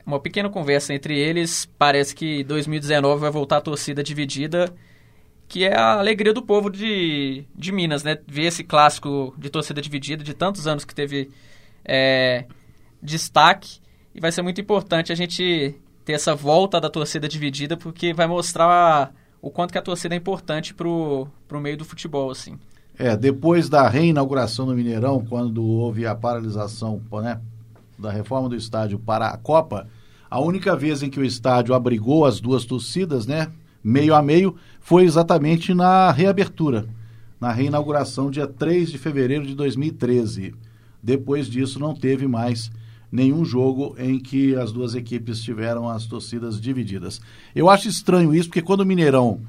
uma 0.06 0.18
pequena 0.18 0.50
conversa 0.50 0.94
entre 0.94 1.20
eles, 1.20 1.70
parece 1.78 2.16
que 2.16 2.42
2019 2.46 3.20
vai 3.20 3.30
voltar 3.30 3.58
a 3.58 3.62
torcida 3.62 4.02
dividida, 4.02 4.74
que 5.46 5.66
é 5.66 5.78
a 5.78 6.00
alegria 6.00 6.34
do 6.34 6.42
povo 6.42 6.70
de, 6.70 7.44
de 7.54 7.72
Minas, 7.74 8.02
né? 8.02 8.18
Ver 8.26 8.46
esse 8.46 8.64
clássico 8.64 9.36
de 9.38 9.50
torcida 9.50 9.82
dividida 9.82 10.24
de 10.24 10.34
tantos 10.34 10.66
anos 10.68 10.86
que 10.86 10.96
teve 10.96 11.30
é, 11.84 12.46
destaque, 13.04 13.82
e 14.16 14.22
vai 14.22 14.32
ser 14.32 14.42
muito 14.42 14.62
importante 14.62 15.12
a 15.12 15.16
gente 15.16 15.76
ter 16.06 16.14
essa 16.14 16.34
volta 16.34 16.80
da 16.80 16.90
torcida 16.90 17.28
dividida, 17.28 17.76
porque 17.76 18.14
vai 18.14 18.26
mostrar 18.26 19.14
o 19.42 19.52
quanto 19.52 19.74
que 19.74 19.78
a 19.78 19.82
torcida 19.82 20.16
é 20.16 20.18
importante 20.18 20.74
pro, 20.74 21.28
pro 21.46 21.60
meio 21.60 21.76
do 21.76 21.84
futebol, 21.84 22.32
assim. 22.32 22.58
É, 22.98 23.16
depois 23.16 23.70
da 23.70 23.88
reinauguração 23.88 24.66
do 24.66 24.76
Mineirão, 24.76 25.26
quando 25.28 25.64
houve 25.64 26.06
a 26.06 26.14
paralisação 26.14 27.02
né, 27.14 27.40
da 27.98 28.12
reforma 28.12 28.50
do 28.50 28.56
estádio 28.56 29.00
para 29.00 29.28
a 29.28 29.38
Copa, 29.38 29.88
a 30.30 30.40
única 30.40 30.76
vez 30.76 31.02
em 31.02 31.10
que 31.10 31.20
o 31.20 31.26
estádio 31.26 31.74
abrigou 31.74 32.26
as 32.26 32.40
duas 32.40 32.64
torcidas, 32.64 33.26
né, 33.26 33.52
meio 33.84 34.14
a 34.14 34.22
meio, 34.22 34.56
foi 34.80 35.04
exatamente 35.04 35.74
na 35.74 36.12
reabertura, 36.12 36.88
na 37.40 37.52
reinauguração, 37.52 38.30
dia 38.30 38.48
3 38.48 38.92
de 38.92 38.98
fevereiro 38.98 39.46
de 39.46 39.56
2013. 39.56 40.54
Depois 41.02 41.48
disso, 41.48 41.80
não 41.80 41.96
teve 41.96 42.28
mais 42.28 42.72
nenhum 43.12 43.44
jogo 43.44 43.96
em 43.98 44.20
que 44.20 44.56
as 44.56 44.72
duas 44.72 44.96
equipes 44.96 45.42
tiveram 45.42 45.90
as 45.90 46.06
torcidas 46.06 46.62
divididas. 46.62 47.20
Eu 47.54 47.70
acho 47.70 47.90
estranho 47.90 48.34
isso, 48.34 48.48
porque 48.48 48.62
quando 48.62 48.82
o 48.82 48.86
Mineirão 48.86 49.42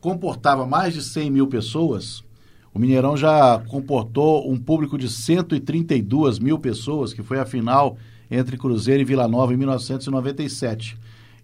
comportava 0.00 0.66
mais 0.66 0.94
de 0.94 1.02
100 1.02 1.30
mil 1.30 1.46
pessoas, 1.46 2.24
o 2.72 2.78
Mineirão 2.78 3.16
já 3.16 3.60
comportou 3.68 4.50
um 4.50 4.56
público 4.56 4.96
de 4.96 5.08
132 5.08 6.38
mil 6.38 6.58
pessoas, 6.58 7.12
que 7.12 7.22
foi 7.22 7.38
a 7.38 7.44
final 7.44 7.96
entre 8.30 8.56
Cruzeiro 8.56 9.02
e 9.02 9.04
Vila 9.04 9.26
Nova 9.26 9.52
em 9.52 9.56
1997. 9.56 10.96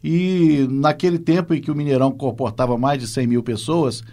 E 0.05 0.67
naquele 0.71 1.19
tempo 1.19 1.53
em 1.53 1.61
que 1.61 1.71
o 1.71 1.75
Mineirão 1.75 2.13
comportava 2.13 2.79
mais 2.79 3.01
de 3.01 3.09
100 3.09 3.27
mil 3.27 3.43
pessoas, 3.43 4.05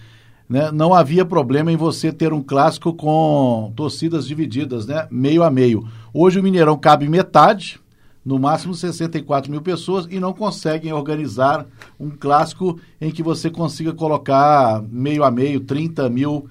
né, 0.50 0.72
não 0.72 0.94
havia 0.94 1.24
problema 1.24 1.72
em 1.72 1.78
você 1.78 2.12
ter 2.12 2.34
um 2.34 2.42
clássico 2.42 2.94
com 2.94 3.72
torcidas 3.76 4.28
divididas, 4.28 4.88
né, 4.88 5.08
meio 5.12 5.44
a 5.44 5.52
meio. 5.52 5.88
Hoje 6.12 6.40
o 6.40 6.44
Mineirão 6.44 6.78
cabe 6.78 7.08
metade, 7.08 7.80
no 8.26 8.40
máximo 8.40 8.74
64 8.74 9.52
mil 9.52 9.62
pessoas, 9.62 10.08
e 10.10 10.20
não 10.20 10.34
conseguem 10.34 10.92
organizar 10.94 11.68
um 12.00 12.10
clássico 12.10 12.80
em 13.00 13.12
que 13.12 13.22
você 13.22 13.50
consiga 13.50 13.94
colocar 13.94 14.82
meio 14.90 15.24
a 15.24 15.30
meio, 15.30 15.60
30 15.60 16.10
mil 16.10 16.50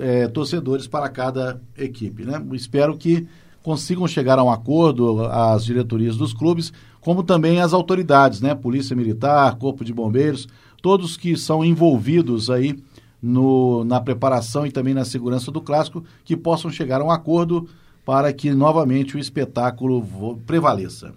é, 0.00 0.28
torcedores 0.28 0.86
para 0.86 1.08
cada 1.08 1.60
equipe. 1.76 2.24
Né? 2.24 2.42
Espero 2.52 2.96
que 2.96 3.26
consigam 3.62 4.06
chegar 4.06 4.38
a 4.38 4.44
um 4.44 4.50
acordo 4.50 5.24
as 5.26 5.64
diretorias 5.64 6.16
dos 6.16 6.32
clubes, 6.32 6.72
como 7.00 7.22
também 7.22 7.60
as 7.60 7.72
autoridades, 7.72 8.40
né? 8.40 8.54
Polícia 8.54 8.96
Militar, 8.96 9.56
Corpo 9.56 9.84
de 9.84 9.92
Bombeiros, 9.92 10.48
todos 10.82 11.16
que 11.16 11.36
são 11.36 11.64
envolvidos 11.64 12.50
aí 12.50 12.78
no, 13.22 13.84
na 13.84 14.00
preparação 14.00 14.66
e 14.66 14.70
também 14.70 14.94
na 14.94 15.04
segurança 15.04 15.50
do 15.50 15.60
clássico, 15.60 16.04
que 16.24 16.36
possam 16.36 16.70
chegar 16.70 17.00
a 17.00 17.04
um 17.04 17.10
acordo 17.10 17.68
para 18.04 18.32
que 18.32 18.50
novamente 18.52 19.16
o 19.16 19.20
espetáculo 19.20 20.38
prevaleça. 20.46 21.12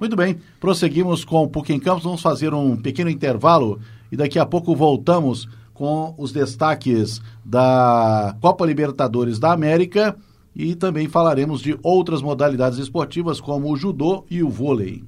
Muito 0.00 0.16
bem, 0.16 0.38
prosseguimos 0.58 1.24
com 1.24 1.44
o 1.44 1.48
PUC 1.48 1.72
em 1.72 1.80
Campos, 1.80 2.04
vamos 2.04 2.20
fazer 2.20 2.52
um 2.52 2.76
pequeno 2.76 3.08
intervalo 3.08 3.78
e 4.10 4.16
daqui 4.16 4.38
a 4.38 4.46
pouco 4.46 4.74
voltamos 4.74 5.48
com 5.74 6.14
os 6.16 6.32
destaques 6.32 7.20
da 7.44 8.34
Copa 8.40 8.64
Libertadores 8.64 9.38
da 9.38 9.52
América 9.52 10.16
e 10.54 10.74
também 10.74 11.08
falaremos 11.08 11.60
de 11.60 11.76
outras 11.82 12.22
modalidades 12.22 12.78
esportivas 12.78 13.40
como 13.40 13.70
o 13.70 13.76
judô 13.76 14.24
e 14.30 14.42
o 14.42 14.48
vôlei. 14.48 15.04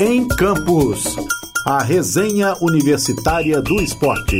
Em 0.00 0.26
Campos. 0.26 1.04
A 1.66 1.82
resenha 1.82 2.54
universitária 2.62 3.60
do 3.60 3.82
esporte. 3.82 4.38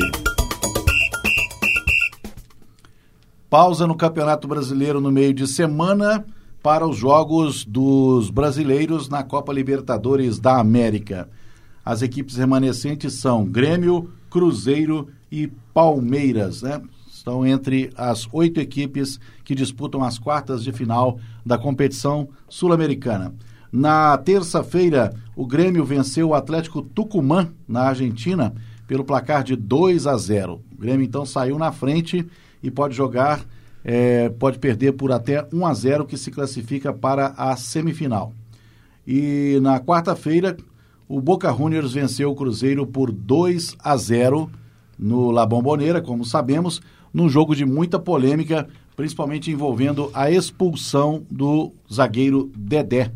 Pausa 3.51 3.87
no 3.87 3.95
Campeonato 3.95 4.49
Brasileiro 4.49 5.03
no 5.03 5.13
meio 5.13 5.35
de 5.35 5.47
semana 5.47 6.25
para 6.63 6.89
os 6.89 6.97
jogos 6.97 7.63
dos 7.63 8.31
brasileiros 8.31 9.11
na 9.11 9.23
Copa 9.23 9.53
Libertadores 9.53 10.39
da 10.39 10.59
América. 10.59 11.29
As 11.85 12.01
equipes 12.01 12.37
remanescentes 12.37 13.21
são 13.21 13.45
Grêmio, 13.45 14.11
Cruzeiro 14.31 15.09
e 15.31 15.47
Palmeiras, 15.75 16.63
né? 16.63 16.81
Estão 17.13 17.47
entre 17.47 17.91
as 17.99 18.27
oito 18.33 18.61
equipes 18.61 19.21
que 19.45 19.55
disputam 19.55 20.03
as 20.03 20.19
quartas 20.19 20.65
de 20.65 20.73
final 20.73 21.19
da 21.45 21.59
competição 21.59 22.31
sul-americana. 22.49 23.35
Na 23.73 24.19
terça-feira, 24.19 25.15
o 25.37 25.47
Grêmio 25.47 25.85
venceu 25.85 26.29
o 26.29 26.35
Atlético 26.35 26.83
Tucumã, 26.83 27.49
na 27.69 27.83
Argentina, 27.83 28.53
pelo 28.89 29.05
placar 29.05 29.45
de 29.45 29.55
2 29.55 30.09
a 30.09 30.17
0. 30.17 30.61
O 30.77 30.81
Grêmio 30.81 31.05
então 31.05 31.25
saiu 31.25 31.57
na 31.57 31.71
frente 31.71 32.27
e 32.61 32.71
pode 32.71 32.97
jogar, 32.97 33.45
é, 33.85 34.29
pode 34.29 34.59
perder 34.59 34.93
por 34.93 35.13
até 35.13 35.47
1 35.53 35.67
a 35.67 35.73
0, 35.73 36.05
que 36.05 36.17
se 36.17 36.33
classifica 36.33 36.93
para 36.93 37.29
a 37.37 37.55
semifinal. 37.57 38.33
E 39.07 39.59
na 39.63 39.79
quarta-feira, 39.79 40.57
o 41.09 41.21
Boca 41.21 41.53
Juniors 41.53 41.93
venceu 41.93 42.31
o 42.31 42.35
Cruzeiro 42.35 42.85
por 42.85 43.13
2 43.13 43.77
a 43.79 43.97
0 43.97 44.51
no 44.99 45.31
La 45.31 45.47
Bombonera, 45.47 46.03
como 46.03 46.25
sabemos, 46.25 46.83
num 47.15 47.29
jogo 47.29 47.55
de 47.55 47.65
muita 47.65 47.99
polêmica, 47.99 48.69
principalmente 48.97 49.51
envolvendo 49.51 50.11
a 50.13 50.29
expulsão 50.31 51.25
do 51.31 51.73
zagueiro 51.93 52.51
Dedé. 52.57 53.13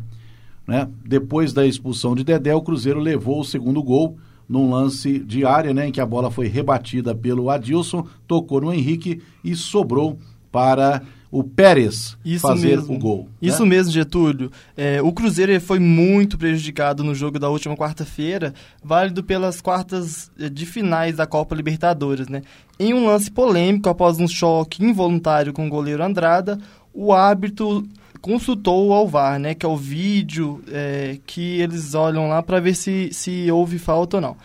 Né? 0.67 0.87
Depois 1.05 1.53
da 1.53 1.65
expulsão 1.65 2.15
de 2.15 2.23
Dedé, 2.23 2.55
o 2.55 2.61
Cruzeiro 2.61 2.99
levou 2.99 3.39
o 3.41 3.45
segundo 3.45 3.81
gol 3.83 4.17
num 4.47 4.69
lance 4.69 5.19
de 5.19 5.45
área, 5.45 5.73
né, 5.73 5.87
em 5.87 5.91
que 5.91 5.99
a 5.99 6.05
bola 6.05 6.29
foi 6.29 6.47
rebatida 6.47 7.15
pelo 7.15 7.49
Adilson, 7.49 8.05
tocou 8.27 8.61
no 8.61 8.71
Henrique 8.71 9.21
e 9.43 9.55
sobrou 9.55 10.19
para 10.51 11.01
o 11.31 11.43
Pérez 11.43 12.17
Isso 12.23 12.47
fazer 12.47 12.77
mesmo. 12.77 12.95
o 12.95 12.99
gol. 12.99 13.23
Né? 13.23 13.49
Isso 13.49 13.63
né? 13.63 13.69
mesmo, 13.69 13.91
Getúlio. 13.91 14.49
É, 14.77 15.01
o 15.01 15.11
Cruzeiro 15.11 15.59
foi 15.59 15.79
muito 15.79 16.37
prejudicado 16.37 17.03
no 17.03 17.13
jogo 17.13 17.37
da 17.37 17.49
última 17.49 17.75
quarta-feira, 17.75 18.53
válido 18.81 19.21
pelas 19.21 19.59
quartas 19.59 20.31
eh, 20.39 20.47
de 20.47 20.65
finais 20.65 21.17
da 21.17 21.27
Copa 21.27 21.53
Libertadores. 21.53 22.29
Né? 22.29 22.41
Em 22.79 22.93
um 22.93 23.07
lance 23.07 23.29
polêmico, 23.29 23.89
após 23.89 24.17
um 24.17 24.27
choque 24.29 24.81
involuntário 24.81 25.51
com 25.51 25.67
o 25.67 25.69
goleiro 25.69 26.03
Andrada, 26.03 26.57
o 26.93 27.11
árbitro 27.11 27.83
consultou 28.25 28.87
o 28.87 28.93
Alvar, 28.93 29.39
né, 29.39 29.53
que 29.53 29.63
é 29.63 29.69
o 29.69 29.77
vídeo 29.77 30.59
é, 30.71 31.19
que 31.27 31.61
eles 31.61 31.93
olham 31.93 32.27
lá 32.27 32.41
para 32.41 32.59
ver 32.59 32.73
se, 32.73 33.13
se 33.13 33.51
houve 33.51 33.77
falta 33.77 34.17
ou 34.17 34.21
não. 34.21 34.35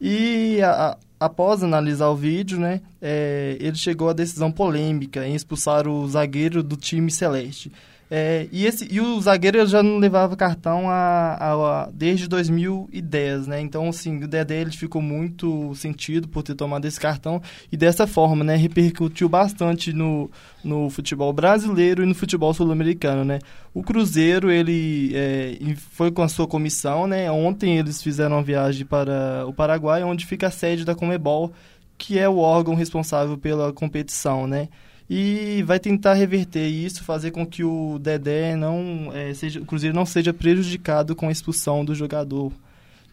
E 0.00 0.60
a, 0.60 0.96
após 1.20 1.62
analisar 1.62 2.08
o 2.08 2.16
vídeo, 2.16 2.58
né, 2.58 2.80
é, 3.00 3.56
ele 3.60 3.76
chegou 3.76 4.08
à 4.08 4.12
decisão 4.12 4.50
polêmica 4.50 5.24
em 5.24 5.36
expulsar 5.36 5.86
o 5.86 6.08
zagueiro 6.08 6.64
do 6.64 6.76
time 6.76 7.12
celeste. 7.12 7.70
É, 8.10 8.48
e, 8.50 8.64
esse, 8.64 8.88
e 8.90 9.00
o 9.02 9.20
zagueiro 9.20 9.66
já 9.66 9.82
não 9.82 9.98
levava 9.98 10.34
cartão 10.34 10.88
a, 10.88 11.34
a, 11.34 11.52
a, 11.52 11.90
desde 11.92 12.26
2010, 12.26 13.46
né? 13.46 13.60
Então, 13.60 13.88
assim, 13.88 14.24
o 14.24 14.26
Dedé 14.26 14.62
ele 14.62 14.70
ficou 14.70 15.02
muito 15.02 15.74
sentido 15.74 16.26
por 16.26 16.42
ter 16.42 16.54
tomado 16.54 16.86
esse 16.86 16.98
cartão 16.98 17.42
e 17.70 17.76
dessa 17.76 18.06
forma, 18.06 18.42
né? 18.42 18.56
Repercutiu 18.56 19.28
bastante 19.28 19.92
no, 19.92 20.30
no 20.64 20.88
futebol 20.88 21.32
brasileiro 21.34 22.02
e 22.02 22.06
no 22.06 22.14
futebol 22.14 22.54
sul-americano, 22.54 23.26
né? 23.26 23.40
O 23.74 23.82
Cruzeiro, 23.82 24.50
ele 24.50 25.12
é, 25.14 25.58
foi 25.76 26.10
com 26.10 26.22
a 26.22 26.28
sua 26.28 26.46
comissão, 26.46 27.06
né? 27.06 27.30
Ontem 27.30 27.78
eles 27.78 28.02
fizeram 28.02 28.36
uma 28.36 28.42
viagem 28.42 28.86
para 28.86 29.44
o 29.46 29.52
Paraguai, 29.52 30.02
onde 30.02 30.24
fica 30.24 30.46
a 30.46 30.50
sede 30.50 30.82
da 30.82 30.94
Comebol, 30.94 31.52
que 31.98 32.18
é 32.18 32.26
o 32.26 32.38
órgão 32.38 32.74
responsável 32.74 33.36
pela 33.36 33.70
competição, 33.70 34.46
né? 34.46 34.68
E 35.08 35.62
vai 35.66 35.78
tentar 35.78 36.14
reverter 36.14 36.66
isso, 36.66 37.02
fazer 37.02 37.30
com 37.30 37.46
que 37.46 37.64
o 37.64 37.98
Dedé 37.98 38.54
não 38.54 39.10
é, 39.14 39.32
seja, 39.32 39.60
o 39.60 39.64
Cruzeiro 39.64 39.96
não 39.96 40.04
seja 40.04 40.34
prejudicado 40.34 41.16
com 41.16 41.28
a 41.28 41.32
expulsão 41.32 41.84
do 41.84 41.94
jogador. 41.94 42.52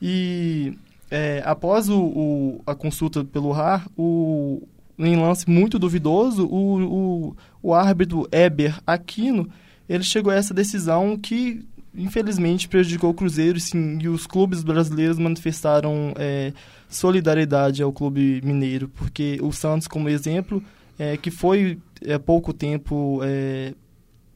E 0.01 0.73
é, 1.09 1.41
após 1.45 1.89
o, 1.89 2.01
o, 2.01 2.61
a 2.65 2.75
consulta 2.75 3.23
pelo 3.23 3.51
RAR, 3.51 3.87
o, 3.97 4.61
em 4.99 5.15
lance 5.15 5.49
muito 5.49 5.79
duvidoso, 5.79 6.45
o, 6.45 6.83
o, 6.83 7.35
o 7.63 7.73
árbitro 7.73 8.27
Eber 8.31 8.77
Aquino 8.85 9.49
ele 9.87 10.03
chegou 10.03 10.33
a 10.33 10.35
essa 10.35 10.53
decisão 10.53 11.17
que 11.17 11.63
infelizmente 11.93 12.67
prejudicou 12.67 13.11
o 13.11 13.13
Cruzeiro 13.13 13.59
sim, 13.59 13.99
e 14.01 14.09
os 14.09 14.27
clubes 14.27 14.63
brasileiros 14.63 15.17
manifestaram 15.17 16.13
é, 16.17 16.51
solidariedade 16.89 17.81
ao 17.81 17.93
clube 17.93 18.41
mineiro, 18.43 18.89
porque 18.89 19.39
o 19.41 19.51
Santos, 19.53 19.87
como 19.87 20.09
exemplo, 20.09 20.61
é, 20.97 21.17
que 21.17 21.31
foi 21.31 21.79
há 22.07 22.13
é, 22.13 22.17
pouco 22.17 22.53
tempo 22.53 23.19
é, 23.23 23.73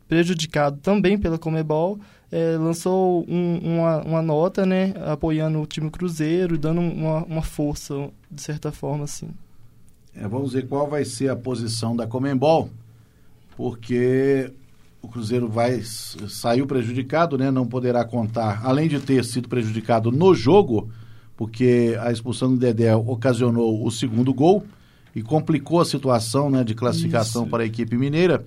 prejudicado 0.07 0.77
também 0.81 1.17
pela 1.17 1.37
Comebol, 1.37 1.99
é, 2.31 2.57
lançou 2.57 3.25
um, 3.27 3.57
uma, 3.57 4.01
uma, 4.03 4.21
nota, 4.21 4.65
né, 4.65 4.93
apoiando 5.05 5.61
o 5.61 5.65
time 5.65 5.89
Cruzeiro, 5.89 6.57
dando 6.57 6.81
uma, 6.81 7.23
uma 7.23 7.41
força, 7.41 8.09
de 8.29 8.41
certa 8.41 8.71
forma, 8.71 9.03
assim. 9.03 9.29
É, 10.15 10.27
vamos 10.27 10.53
ver 10.53 10.67
qual 10.67 10.87
vai 10.87 11.05
ser 11.05 11.29
a 11.29 11.35
posição 11.35 11.95
da 11.95 12.05
Comembol, 12.05 12.69
porque 13.55 14.51
o 15.01 15.07
Cruzeiro 15.07 15.47
vai 15.47 15.81
saiu 15.81 16.67
prejudicado, 16.67 17.37
né? 17.37 17.49
Não 17.51 17.65
poderá 17.65 18.03
contar, 18.03 18.61
além 18.63 18.87
de 18.87 18.99
ter 18.99 19.23
sido 19.23 19.47
prejudicado 19.47 20.11
no 20.11 20.33
jogo, 20.33 20.89
porque 21.37 21.97
a 22.01 22.11
expulsão 22.11 22.51
do 22.51 22.57
Dedé 22.57 22.95
ocasionou 22.95 23.85
o 23.85 23.91
segundo 23.91 24.33
gol 24.33 24.65
e 25.15 25.21
complicou 25.21 25.81
a 25.81 25.85
situação, 25.85 26.49
né, 26.49 26.63
de 26.63 26.73
classificação 26.75 27.43
Isso. 27.43 27.51
para 27.51 27.63
a 27.63 27.65
equipe 27.65 27.97
mineira 27.97 28.45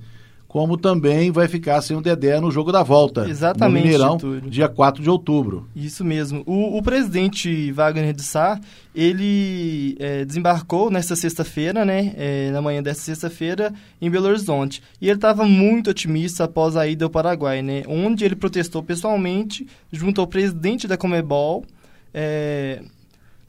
como 0.52 0.76
também 0.76 1.30
vai 1.30 1.48
ficar 1.48 1.80
sem 1.80 1.96
o 1.96 2.02
Dedé 2.02 2.38
no 2.38 2.50
jogo 2.50 2.70
da 2.70 2.82
volta. 2.82 3.26
Exatamente. 3.26 3.84
No 3.84 3.86
Mineirão, 3.86 4.18
Túlio. 4.18 4.50
dia 4.50 4.68
4 4.68 5.02
de 5.02 5.08
outubro. 5.08 5.66
Isso 5.74 6.04
mesmo. 6.04 6.42
O, 6.44 6.76
o 6.76 6.82
presidente 6.82 7.72
Wagner 7.72 8.12
de 8.12 8.22
Sá, 8.22 8.60
ele 8.94 9.96
é, 9.98 10.26
desembarcou 10.26 10.90
nesta 10.90 11.16
sexta-feira, 11.16 11.86
né, 11.86 12.12
é, 12.18 12.50
na 12.50 12.60
manhã 12.60 12.82
desta 12.82 13.02
sexta-feira, 13.02 13.72
em 13.98 14.10
Belo 14.10 14.28
Horizonte. 14.28 14.82
E 15.00 15.06
ele 15.08 15.16
estava 15.16 15.46
muito 15.46 15.88
otimista 15.88 16.44
após 16.44 16.76
a 16.76 16.86
ida 16.86 17.06
ao 17.06 17.10
Paraguai, 17.10 17.62
né, 17.62 17.82
onde 17.88 18.22
ele 18.22 18.36
protestou 18.36 18.82
pessoalmente 18.82 19.66
junto 19.90 20.20
ao 20.20 20.26
presidente 20.26 20.86
da 20.86 20.98
Comebol, 20.98 21.64
é, 22.12 22.82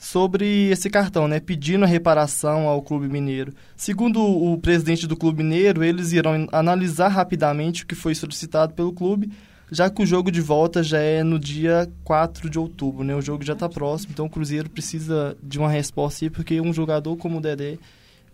sobre 0.04 0.70
esse 0.70 0.90
cartão, 0.90 1.30
né, 1.30 1.40
pedindo 1.40 1.86
a 1.86 1.88
reparação 1.88 2.68
ao 2.68 2.82
Clube 2.82 3.08
Mineiro. 3.08 3.54
Segundo 3.74 4.22
o 4.22 4.58
presidente 4.58 5.08
do 5.08 5.16
Clube 5.16 5.42
Mineiro, 5.42 5.82
eles 5.82 6.12
irão 6.12 6.46
analisar 6.52 7.08
rapidamente 7.08 7.84
o 7.84 7.88
que 7.88 7.96
foi 7.96 8.14
solicitado 8.14 8.74
pelo 8.74 8.92
clube, 8.92 9.32
já 9.72 9.90
que 9.90 10.04
o 10.04 10.06
jogo 10.06 10.30
de 10.30 10.42
volta 10.42 10.84
já 10.84 11.00
é 11.00 11.24
no 11.24 11.40
dia 11.40 11.90
4 12.04 12.50
de 12.50 12.60
outubro, 12.60 13.02
né? 13.02 13.16
O 13.16 13.22
jogo 13.22 13.46
já 13.46 13.54
está 13.54 13.70
próximo, 13.70 14.12
então 14.12 14.26
o 14.26 14.30
Cruzeiro 14.30 14.70
precisa 14.70 15.38
de 15.42 15.58
uma 15.58 15.70
resposta 15.70 16.26
aí, 16.26 16.30
porque 16.30 16.60
um 16.60 16.74
jogador 16.74 17.16
como 17.16 17.38
o 17.38 17.42
Dedé 17.42 17.78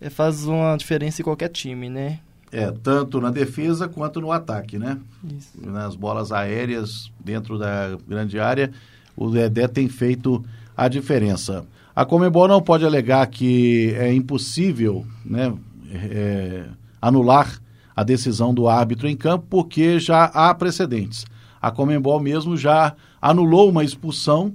é, 0.02 0.10
faz 0.10 0.48
uma 0.48 0.76
diferença 0.76 1.22
em 1.22 1.24
qualquer 1.24 1.50
time, 1.50 1.88
né? 1.88 2.20
É, 2.52 2.72
tanto 2.72 3.22
na 3.22 3.30
defesa 3.30 3.88
quanto 3.88 4.20
no 4.20 4.32
ataque, 4.32 4.80
né? 4.80 4.98
Isso. 5.24 5.52
Nas 5.70 5.96
bolas 5.96 6.32
aéreas 6.32 7.12
dentro 7.24 7.60
da 7.60 7.96
grande 8.08 8.40
área, 8.40 8.72
o 9.16 9.30
Dedé 9.30 9.68
tem 9.68 9.88
feito 9.88 10.44
a 10.80 10.88
diferença. 10.88 11.66
A 11.94 12.06
Comembol 12.06 12.48
não 12.48 12.62
pode 12.62 12.86
alegar 12.86 13.28
que 13.28 13.94
é 13.98 14.14
impossível 14.14 15.06
né, 15.26 15.54
é, 15.92 16.68
anular 17.02 17.62
a 17.94 18.02
decisão 18.02 18.54
do 18.54 18.70
árbitro 18.70 19.06
em 19.06 19.16
campo, 19.16 19.46
porque 19.50 20.00
já 20.00 20.24
há 20.24 20.54
precedentes. 20.56 21.26
A 21.62 21.70
Comembol 21.70 22.18
mesmo 22.22 22.56
já 22.56 22.96
anulou 23.22 23.70
uma 23.70 23.84
expulsão 23.84 24.54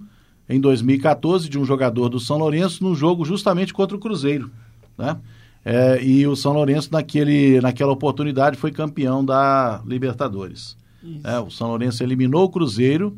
em 0.48 0.58
2014 0.58 1.46
de 1.46 1.58
um 1.58 1.64
jogador 1.66 2.08
do 2.08 2.18
São 2.18 2.38
Lourenço 2.38 2.82
no 2.82 2.94
jogo 2.94 3.22
justamente 3.26 3.74
contra 3.74 3.94
o 3.94 4.00
Cruzeiro. 4.00 4.50
Né? 4.96 5.18
É, 5.62 6.02
e 6.02 6.26
o 6.26 6.34
São 6.34 6.54
Lourenço, 6.54 6.88
naquele, 6.90 7.60
naquela 7.60 7.92
oportunidade, 7.92 8.56
foi 8.56 8.72
campeão 8.72 9.22
da 9.22 9.82
Libertadores. 9.84 10.74
É, 11.22 11.38
o 11.38 11.50
São 11.50 11.68
Lourenço 11.68 12.02
eliminou 12.02 12.44
o 12.44 12.48
Cruzeiro 12.48 13.14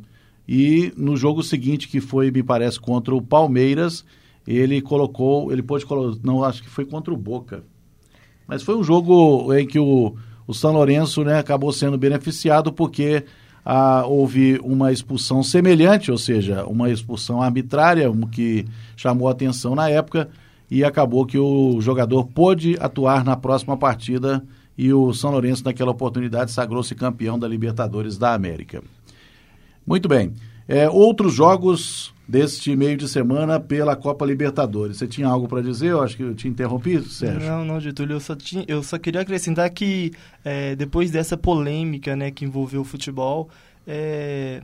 e 0.49 0.93
no 0.97 1.17
jogo 1.17 1.43
seguinte, 1.43 1.89
que 1.89 2.01
foi, 2.01 2.31
me 2.31 2.43
parece, 2.43 2.79
contra 2.79 3.15
o 3.15 3.23
Palmeiras, 3.23 4.05
ele 4.47 4.81
colocou, 4.81 5.53
ele 5.53 5.63
pôde 5.63 5.85
colocar, 5.85 6.19
não, 6.23 6.45
acho 6.45 6.63
que 6.63 6.69
foi 6.69 6.85
contra 6.85 7.13
o 7.13 7.17
Boca. 7.17 7.65
Mas 8.47 8.63
foi 8.63 8.77
um 8.77 8.85
jogo 8.85 9.53
em 9.55 9.67
que 9.67 9.79
o, 9.79 10.15
o 10.47 10.55
São 10.55 10.73
Lourenço 10.73 11.25
né, 11.25 11.39
acabou 11.39 11.73
sendo 11.73 11.99
beneficiado 11.99 12.73
porque 12.73 13.25
ah, 13.65 14.05
houve 14.07 14.61
uma 14.63 14.93
expulsão 14.93 15.43
semelhante, 15.43 16.13
ou 16.13 16.19
seja, 16.19 16.65
uma 16.67 16.89
expulsão 16.89 17.43
arbitrária, 17.43 18.09
que 18.31 18.65
chamou 18.97 19.29
atenção 19.29 19.75
na 19.75 19.89
época, 19.89 20.29
e 20.71 20.85
acabou 20.85 21.27
que 21.27 21.39
o 21.39 21.81
jogador 21.81 22.27
pôde 22.27 22.77
atuar 22.79 23.25
na 23.25 23.37
próxima 23.37 23.77
partida 23.77 24.45
e 24.79 24.93
o 24.93 25.13
São 25.13 25.31
Lourenço, 25.33 25.65
naquela 25.65 25.91
oportunidade, 25.91 26.53
sagrou-se 26.53 26.95
campeão 26.95 27.37
da 27.37 27.49
Libertadores 27.49 28.17
da 28.17 28.35
América. 28.35 28.83
Muito 29.87 30.09
bem. 30.09 30.33
É, 30.69 30.91
outros 30.91 31.33
jogos 31.33 32.13
deste 32.29 32.75
meio 32.75 32.97
de 32.97 33.09
semana 33.09 33.61
pela 33.61 33.95
Copa 33.95 34.27
Libertadores. 34.27 34.97
Você 34.97 35.07
tinha 35.07 35.29
algo 35.29 35.47
para 35.47 35.63
dizer? 35.63 35.93
Eu 35.93 36.03
acho 36.03 36.17
que 36.17 36.25
eu 36.25 36.35
te 36.35 36.49
interrompi, 36.49 37.01
Sérgio. 37.03 37.49
Não, 37.49 37.65
não, 37.65 37.79
Getúlio. 37.79 38.17
Eu 38.17 38.21
só, 38.21 38.35
tinha, 38.35 38.65
eu 38.67 38.83
só 38.83 38.99
queria 38.99 39.21
acrescentar 39.21 39.71
que 39.71 40.11
é, 40.45 40.75
depois 40.75 41.11
dessa 41.11 41.37
polêmica 41.37 42.17
né, 42.17 42.33
que 42.33 42.45
envolveu 42.45 42.81
o 42.81 42.85
futebol, 42.85 43.49
é, 43.87 44.61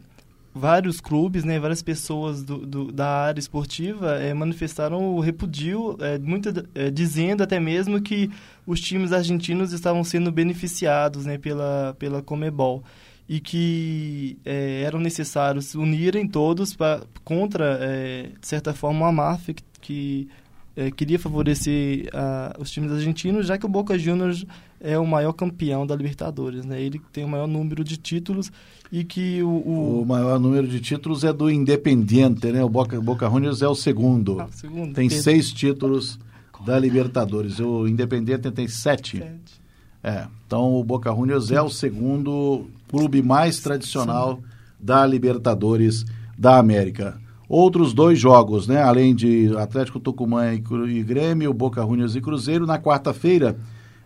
vários 0.52 1.00
clubes, 1.00 1.44
né, 1.44 1.60
várias 1.60 1.82
pessoas 1.82 2.42
do, 2.42 2.58
do 2.58 2.92
da 2.92 3.08
área 3.08 3.38
esportiva 3.38 4.16
é, 4.16 4.34
manifestaram 4.34 5.14
o 5.14 5.20
repudio, 5.20 5.96
é, 6.00 6.18
muita, 6.18 6.66
é, 6.74 6.90
dizendo 6.90 7.42
até 7.44 7.60
mesmo 7.60 8.00
que 8.02 8.28
os 8.66 8.80
times 8.80 9.12
argentinos 9.12 9.72
estavam 9.72 10.02
sendo 10.02 10.32
beneficiados 10.32 11.24
né, 11.24 11.38
pela, 11.38 11.94
pela 11.96 12.20
Comebol 12.20 12.82
e 13.28 13.40
que 13.40 14.36
é, 14.44 14.82
eram 14.82 14.98
necessários 14.98 15.74
unirem 15.74 16.26
todos 16.26 16.74
pra, 16.74 17.02
contra, 17.24 17.78
é, 17.80 18.30
de 18.40 18.46
certa 18.46 18.74
forma, 18.74 19.06
a 19.08 19.12
máfia 19.12 19.54
que, 19.54 19.62
que 19.80 20.28
é, 20.76 20.90
queria 20.90 21.18
favorecer 21.18 22.08
a, 22.12 22.56
os 22.58 22.70
times 22.70 22.90
argentinos, 22.90 23.46
já 23.46 23.56
que 23.56 23.66
o 23.66 23.68
Boca 23.68 23.98
Juniors 23.98 24.44
é 24.80 24.98
o 24.98 25.06
maior 25.06 25.32
campeão 25.32 25.86
da 25.86 25.94
Libertadores, 25.94 26.64
né? 26.64 26.82
Ele 26.82 27.00
tem 27.12 27.24
o 27.24 27.28
maior 27.28 27.46
número 27.46 27.84
de 27.84 27.96
títulos 27.96 28.50
e 28.90 29.04
que 29.04 29.42
o... 29.42 29.48
O, 29.48 30.02
o 30.02 30.06
maior 30.06 30.40
número 30.40 30.66
de 30.66 30.80
títulos 30.80 31.22
é 31.24 31.32
do 31.32 31.48
Independiente, 31.50 32.50
né? 32.50 32.64
O 32.64 32.68
Boca, 32.68 33.00
Boca 33.00 33.30
Juniors 33.30 33.62
é 33.62 33.68
o 33.68 33.74
segundo. 33.74 34.40
Ah, 34.40 34.48
segundo 34.50 34.92
tem 34.92 35.08
Pedro. 35.08 35.22
seis 35.22 35.52
títulos 35.52 36.18
da 36.66 36.78
Libertadores. 36.78 37.60
O 37.60 37.86
Independiente 37.86 38.50
tem 38.50 38.66
sete. 38.66 39.18
sete. 39.18 39.62
É, 40.02 40.26
então 40.46 40.74
o 40.74 40.82
Boca 40.82 41.14
Juniors 41.14 41.52
é 41.52 41.62
o 41.62 41.68
segundo 41.68 42.66
clube 42.92 43.22
mais 43.22 43.58
tradicional 43.58 44.36
Sim. 44.36 44.42
da 44.78 45.06
Libertadores 45.06 46.04
da 46.38 46.58
América. 46.58 47.18
Outros 47.48 47.94
dois 47.94 48.18
jogos, 48.18 48.68
né? 48.68 48.82
Além 48.82 49.14
de 49.14 49.50
Atlético 49.56 49.98
Tucumã 49.98 50.52
e 50.54 51.02
Grêmio, 51.02 51.52
Boca 51.54 51.82
Juniors 51.82 52.14
e 52.14 52.20
Cruzeiro, 52.20 52.66
na 52.66 52.78
quarta-feira 52.78 53.56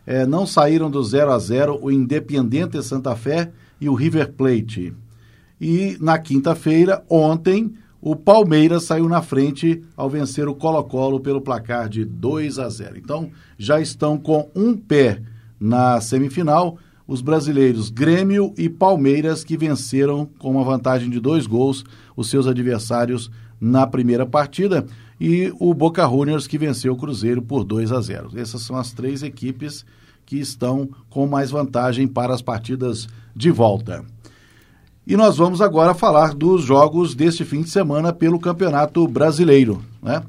é, 0.07 0.25
não 0.25 0.47
saíram 0.47 0.89
do 0.89 1.03
0 1.03 1.33
a 1.33 1.39
0 1.39 1.79
o 1.83 1.91
Independiente 1.91 2.81
Santa 2.83 3.17
Fé 3.17 3.51
e 3.81 3.89
o 3.89 3.95
River 3.95 4.33
Plate. 4.33 4.95
E 5.61 5.97
na 6.01 6.19
quinta-feira, 6.19 7.03
ontem, 7.11 7.75
o 8.01 8.15
Palmeiras 8.15 8.85
saiu 8.85 9.09
na 9.09 9.21
frente 9.21 9.83
ao 9.97 10.09
vencer 10.09 10.47
o 10.49 10.55
Colo-Colo 10.55 11.19
pelo 11.19 11.41
placar 11.41 11.89
de 11.89 12.05
2 12.05 12.61
a 12.61 12.69
0. 12.69 12.99
Então, 12.99 13.31
já 13.59 13.81
estão 13.81 14.17
com 14.17 14.49
um 14.55 14.77
pé 14.77 15.21
na 15.59 16.01
semifinal, 16.01 16.79
os 17.07 17.21
brasileiros 17.21 17.89
Grêmio 17.89 18.53
e 18.57 18.69
Palmeiras, 18.69 19.45
que 19.45 19.57
venceram 19.57 20.29
com 20.39 20.51
uma 20.51 20.65
vantagem 20.65 21.09
de 21.09 21.21
dois 21.21 21.47
gols 21.47 21.85
os 22.17 22.29
seus 22.29 22.47
adversários 22.47 23.31
na 23.61 23.87
primeira 23.87 24.27
partida, 24.27 24.87
e 25.21 25.53
o 25.59 25.73
Boca 25.73 26.07
Juniors, 26.07 26.47
que 26.47 26.59
venceu 26.59 26.93
o 26.93 26.97
Cruzeiro 26.97 27.41
por 27.41 27.65
2 27.65 27.93
a 27.93 28.01
0. 28.01 28.31
Essas 28.37 28.63
são 28.63 28.77
as 28.77 28.93
três 28.93 29.23
equipes 29.23 29.85
que 30.27 30.37
estão 30.37 30.89
com 31.09 31.27
mais 31.27 31.51
vantagem 31.51 32.07
para 32.07 32.35
as 32.35 32.43
partidas 32.43 33.09
de 33.35 33.51
volta. 33.51 34.05
E 35.07 35.17
nós 35.17 35.37
vamos 35.37 35.63
agora 35.63 35.95
falar 35.95 36.35
dos 36.35 36.65
jogos 36.65 37.15
deste 37.15 37.45
fim 37.45 37.63
de 37.63 37.71
semana 37.71 38.13
pelo 38.13 38.41
Campeonato 38.41 39.07
Brasileiro. 39.07 39.81
Né? 40.03 40.21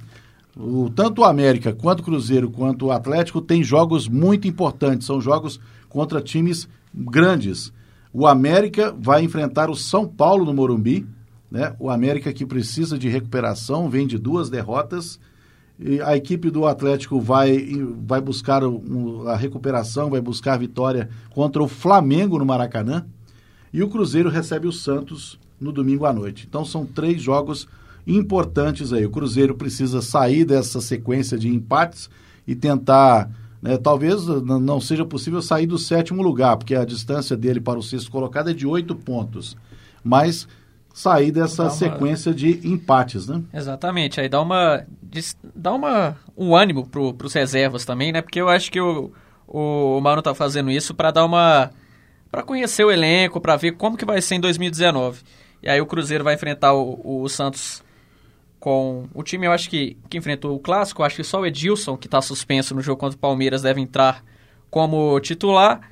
O, 0.55 0.89
tanto 0.95 1.21
o 1.21 1.25
América 1.25 1.73
quanto 1.73 2.01
o 2.01 2.03
Cruzeiro 2.03 2.49
quanto 2.51 2.85
o 2.85 2.91
Atlético 2.91 3.41
têm 3.41 3.63
jogos 3.63 4.07
muito 4.07 4.47
importantes, 4.47 5.07
são 5.07 5.19
jogos 5.19 5.59
contra 5.89 6.21
times 6.21 6.67
grandes. 6.93 7.71
O 8.13 8.25
América 8.25 8.95
vai 8.97 9.23
enfrentar 9.23 9.69
o 9.69 9.75
São 9.75 10.07
Paulo 10.07 10.45
no 10.45 10.53
Morumbi, 10.53 11.05
né? 11.49 11.75
O 11.79 11.89
América 11.89 12.33
que 12.33 12.45
precisa 12.45 12.97
de 12.97 13.07
recuperação, 13.07 13.89
vem 13.89 14.07
de 14.07 14.17
duas 14.17 14.49
derrotas. 14.49 15.19
E 15.79 16.01
a 16.01 16.17
equipe 16.17 16.49
do 16.49 16.65
Atlético 16.65 17.19
vai, 17.19 17.67
vai 18.05 18.19
buscar 18.19 18.63
a 19.27 19.35
recuperação, 19.35 20.09
vai 20.09 20.19
buscar 20.19 20.53
a 20.53 20.57
vitória 20.57 21.09
contra 21.29 21.61
o 21.61 21.67
Flamengo 21.67 22.39
no 22.39 22.45
Maracanã. 22.45 23.05
E 23.71 23.83
o 23.83 23.89
Cruzeiro 23.89 24.29
recebe 24.29 24.67
o 24.67 24.71
Santos 24.71 25.39
no 25.59 25.71
domingo 25.71 26.05
à 26.05 26.13
noite. 26.13 26.47
Então 26.49 26.65
são 26.65 26.85
três 26.85 27.21
jogos 27.21 27.67
importantes 28.07 28.91
aí. 28.91 29.05
O 29.05 29.11
Cruzeiro 29.11 29.55
precisa 29.55 30.01
sair 30.01 30.45
dessa 30.45 30.81
sequência 30.81 31.37
de 31.37 31.47
empates 31.47 32.09
e 32.47 32.55
tentar. 32.55 33.29
Né, 33.61 33.75
talvez 33.77 34.27
não 34.27 34.79
seja 34.79 35.03
possível 35.03 35.41
sair 35.41 35.65
do 35.65 35.79
sétimo 35.79 36.21
lugar, 36.21 36.57
porque 36.57 36.75
a 36.75 36.85
distância 36.85 37.35
dele 37.35 37.59
para 37.59 37.79
o 37.79 37.83
sexto 37.83 38.11
colocado 38.11 38.51
é 38.51 38.53
de 38.53 38.67
oito 38.67 38.95
pontos. 38.95 39.57
mas 40.03 40.47
sair 40.97 41.31
dessa 41.31 41.63
uma... 41.63 41.69
sequência 41.69 42.33
de 42.33 42.67
empates, 42.67 43.27
né? 43.27 43.43
Exatamente, 43.53 44.19
aí 44.19 44.27
dá 44.27 44.41
uma 44.41 44.83
dá 45.55 45.71
uma 45.71 46.17
um 46.35 46.55
ânimo 46.55 46.87
pro, 46.87 47.13
pros 47.13 47.33
reservas 47.33 47.85
também, 47.85 48.11
né? 48.11 48.19
Porque 48.19 48.41
eu 48.41 48.49
acho 48.49 48.71
que 48.71 48.81
o, 48.81 49.11
o 49.47 50.01
Mano 50.01 50.23
tá 50.23 50.33
fazendo 50.33 50.71
isso 50.71 50.95
para 50.95 51.11
dar 51.11 51.23
uma 51.23 51.69
para 52.31 52.41
conhecer 52.41 52.83
o 52.83 52.91
elenco, 52.91 53.39
para 53.39 53.55
ver 53.55 53.73
como 53.73 53.95
que 53.95 54.05
vai 54.05 54.21
ser 54.21 54.35
em 54.35 54.39
2019. 54.39 55.21
E 55.61 55.69
aí 55.69 55.79
o 55.79 55.85
Cruzeiro 55.85 56.23
vai 56.23 56.33
enfrentar 56.33 56.73
o, 56.73 56.99
o 57.23 57.29
Santos 57.29 57.83
com 58.67 59.07
o 59.13 59.23
time, 59.23 59.47
eu 59.47 59.53
acho 59.53 59.69
que, 59.69 59.95
que 60.09 60.17
enfrentou 60.17 60.53
o 60.53 60.59
Clássico, 60.59 61.01
acho 61.01 61.15
que 61.15 61.23
só 61.23 61.39
o 61.39 61.45
Edilson, 61.45 61.95
que 61.95 62.05
está 62.05 62.21
suspenso 62.21 62.75
no 62.75 62.81
jogo 62.81 62.99
contra 62.99 63.15
o 63.15 63.19
Palmeiras, 63.19 63.61
deve 63.61 63.79
entrar 63.79 64.21
como 64.69 65.17
titular. 65.21 65.89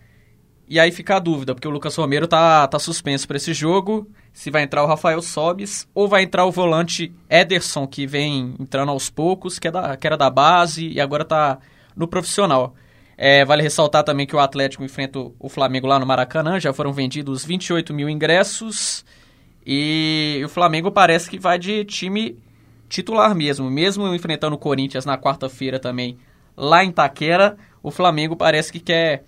E 0.67 0.77
aí 0.77 0.91
fica 0.91 1.15
a 1.15 1.19
dúvida, 1.19 1.55
porque 1.55 1.69
o 1.69 1.71
Lucas 1.71 1.95
Romero 1.95 2.27
tá, 2.27 2.67
tá 2.67 2.77
suspenso 2.77 3.25
para 3.29 3.37
esse 3.37 3.53
jogo, 3.53 4.11
se 4.33 4.51
vai 4.51 4.63
entrar 4.63 4.83
o 4.83 4.87
Rafael 4.87 5.21
Sobis 5.21 5.87
ou 5.95 6.05
vai 6.05 6.23
entrar 6.23 6.43
o 6.43 6.51
volante 6.51 7.15
Ederson, 7.29 7.87
que 7.87 8.05
vem 8.05 8.55
entrando 8.59 8.89
aos 8.89 9.09
poucos, 9.09 9.57
que, 9.57 9.69
é 9.69 9.71
da, 9.71 9.95
que 9.95 10.05
era 10.05 10.17
da 10.17 10.29
base 10.29 10.85
e 10.85 10.99
agora 10.99 11.23
tá 11.23 11.59
no 11.95 12.09
profissional. 12.09 12.75
É, 13.17 13.45
vale 13.45 13.63
ressaltar 13.63 14.03
também 14.03 14.27
que 14.27 14.35
o 14.35 14.39
Atlético 14.39 14.83
enfrenta 14.83 15.17
o 15.39 15.47
Flamengo 15.47 15.87
lá 15.87 15.97
no 15.97 16.05
Maracanã, 16.05 16.59
já 16.59 16.73
foram 16.73 16.91
vendidos 16.91 17.45
28 17.45 17.93
mil 17.93 18.09
ingressos 18.09 19.05
e 19.65 20.41
o 20.43 20.49
Flamengo 20.49 20.91
parece 20.91 21.29
que 21.29 21.39
vai 21.39 21.57
de 21.57 21.85
time 21.85 22.37
titular 22.87 23.33
mesmo, 23.35 23.69
mesmo 23.69 24.13
enfrentando 24.13 24.55
o 24.55 24.59
Corinthians 24.59 25.05
na 25.05 25.17
quarta-feira 25.17 25.79
também 25.79 26.17
lá 26.55 26.83
em 26.83 26.91
Taquera, 26.91 27.57
o 27.83 27.91
Flamengo 27.91 28.35
parece 28.35 28.71
que 28.71 28.79
quer 28.79 29.23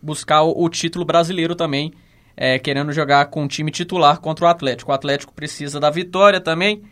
buscar 0.00 0.42
o, 0.42 0.68
título 0.68 1.04
brasileiro 1.04 1.54
também, 1.54 1.92
é, 2.36 2.58
querendo 2.58 2.92
jogar 2.92 3.26
com 3.26 3.44
o 3.44 3.48
time 3.48 3.70
titular 3.70 4.20
contra 4.20 4.44
o 4.44 4.48
Atlético. 4.48 4.90
O 4.90 4.94
Atlético 4.94 5.32
precisa 5.32 5.78
da 5.78 5.90
vitória 5.90 6.40
também 6.40 6.82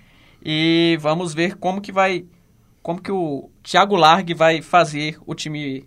e 0.45 0.97
vamos 1.01 1.35
ver 1.35 1.57
como 1.57 1.81
que 1.81 1.91
vai, 1.93 2.25
como 2.83 3.01
que 3.01 3.11
o 3.11 3.51
Thiago 3.63 3.97
Largue 3.97 4.35
vai 4.35 4.63
fazer 4.63 5.19
o 5.27 5.35
time 5.35 5.85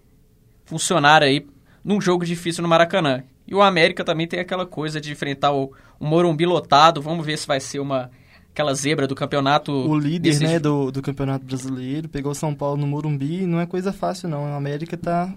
funcionar 0.66 1.24
aí 1.24 1.46
num 1.84 2.00
jogo 2.00 2.26
difícil 2.26 2.62
no 2.62 2.68
Maracanã. 2.68 3.24
E 3.48 3.56
o 3.56 3.62
América 3.62 4.04
também 4.04 4.28
tem 4.28 4.40
aquela 4.40 4.66
coisa 4.66 5.02
de 5.02 5.12
enfrentar 5.12 5.52
o, 5.52 5.74
o 6.00 6.06
Morumbi 6.06 6.46
lotado. 6.46 7.02
Vamos 7.02 7.26
ver 7.26 7.38
se 7.38 7.48
vai 7.48 7.60
ser 7.60 7.80
uma 7.80 8.10
aquela 8.54 8.74
zebra 8.76 9.08
do 9.08 9.16
campeonato. 9.16 9.72
O 9.72 9.98
líder, 9.98 10.40
né, 10.40 10.60
do, 10.60 10.92
do 10.92 11.02
campeonato 11.02 11.44
brasileiro, 11.44 12.08
pegou 12.08 12.36
São 12.36 12.54
Paulo 12.54 12.80
no 12.80 12.88
Morumbi, 12.88 13.48
não 13.48 13.60
é 13.60 13.66
coisa 13.66 13.92
fácil 13.92 14.30
não. 14.30 14.44
O 14.44 14.56
América 14.56 14.96
tá 14.96 15.34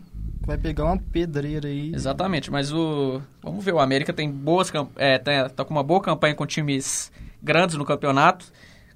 vai 0.47 0.59
pegar 0.59 0.85
uma 0.85 0.99
pedreira 0.99 1.67
aí. 1.67 1.93
Exatamente, 1.93 2.51
mas 2.51 2.71
o 2.71 3.21
vamos 3.43 3.65
ver, 3.65 3.75
o 3.75 3.81
América 3.81 4.13
tem 4.13 4.31
boas 4.31 4.71
é, 4.97 5.19
tá, 5.19 5.49
tá 5.49 5.65
com 5.65 5.73
uma 5.73 5.83
boa 5.83 6.01
campanha 6.01 6.35
com 6.35 6.47
times 6.47 7.11
grandes 7.43 7.75
no 7.77 7.87
campeonato. 7.87 8.47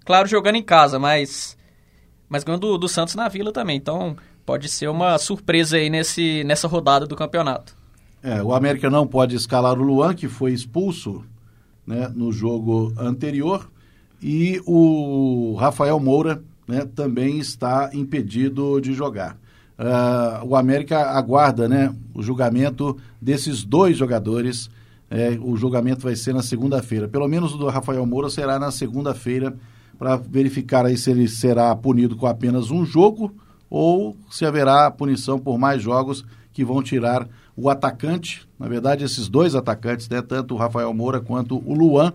Claro, 0.05 0.29
jogando 0.29 0.57
em 0.57 0.63
casa, 0.63 0.99
mas 0.99 1.57
mas 2.29 2.45
ganhando 2.45 2.69
do, 2.69 2.79
do 2.79 2.89
Santos 2.89 3.15
na 3.15 3.27
Vila 3.27 3.53
também. 3.53 3.77
Então, 3.77 4.17
pode 4.45 4.69
ser 4.69 4.89
uma 4.89 5.19
surpresa 5.19 5.79
aí 5.79 5.89
nesse 5.89 6.45
nessa 6.45 6.69
rodada 6.69 7.07
do 7.07 7.17
campeonato. 7.17 7.75
É, 8.23 8.43
o 8.43 8.53
América 8.53 8.91
não 8.91 9.07
pode 9.07 9.35
escalar 9.35 9.79
o 9.79 9.83
Luan, 9.83 10.15
que 10.15 10.29
foi 10.29 10.53
expulso 10.53 11.25
né, 11.87 12.13
no 12.15 12.31
jogo 12.31 12.93
anterior. 12.99 13.67
E 14.23 14.61
o 14.67 15.57
Rafael 15.59 15.99
Moura 15.99 16.43
né, 16.67 16.87
também 16.95 17.39
está 17.39 17.91
impedido 17.93 18.81
de 18.81 18.93
jogar. 18.93 19.37
Uh, 19.79 20.47
o 20.47 20.57
América 20.57 20.99
aguarda 21.11 21.67
né, 21.69 21.95
o 22.15 22.23
julgamento 22.23 22.97
desses 23.21 23.65
dois 23.65 23.97
jogadores. 23.97 24.71
É, 25.11 25.37
o 25.43 25.57
julgamento 25.57 26.03
vai 26.03 26.15
ser 26.15 26.33
na 26.33 26.43
segunda-feira. 26.43 27.09
Pelo 27.09 27.27
menos 27.27 27.55
o 27.55 27.59
do 27.59 27.67
Rafael 27.67 28.05
Moura 28.07 28.31
será 28.31 28.59
na 28.59 28.71
segunda-feira 28.71 29.57
para 29.99 30.17
verificar 30.17 30.87
aí 30.87 30.97
se 30.97 31.11
ele 31.11 31.27
será 31.27 31.75
punido 31.75 32.15
com 32.17 32.27
apenas 32.27 32.71
um 32.71 32.85
jogo 32.85 33.35
ou 33.69 34.17
se 34.31 34.47
haverá 34.47 34.91
punição 34.91 35.39
por 35.39 35.59
mais 35.59 35.83
jogos 35.83 36.25
que 36.53 36.65
vão 36.65 36.83
tirar 36.83 37.29
o 37.57 37.69
atacante, 37.69 38.49
na 38.59 38.67
verdade 38.69 39.05
esses 39.05 39.29
dois 39.29 39.55
atacantes, 39.55 40.09
né, 40.09 40.23
tanto 40.23 40.55
o 40.55 40.57
Rafael 40.57 40.93
Moura 40.95 41.21
quanto 41.21 41.57
o 41.67 41.75
Luan, 41.75 42.13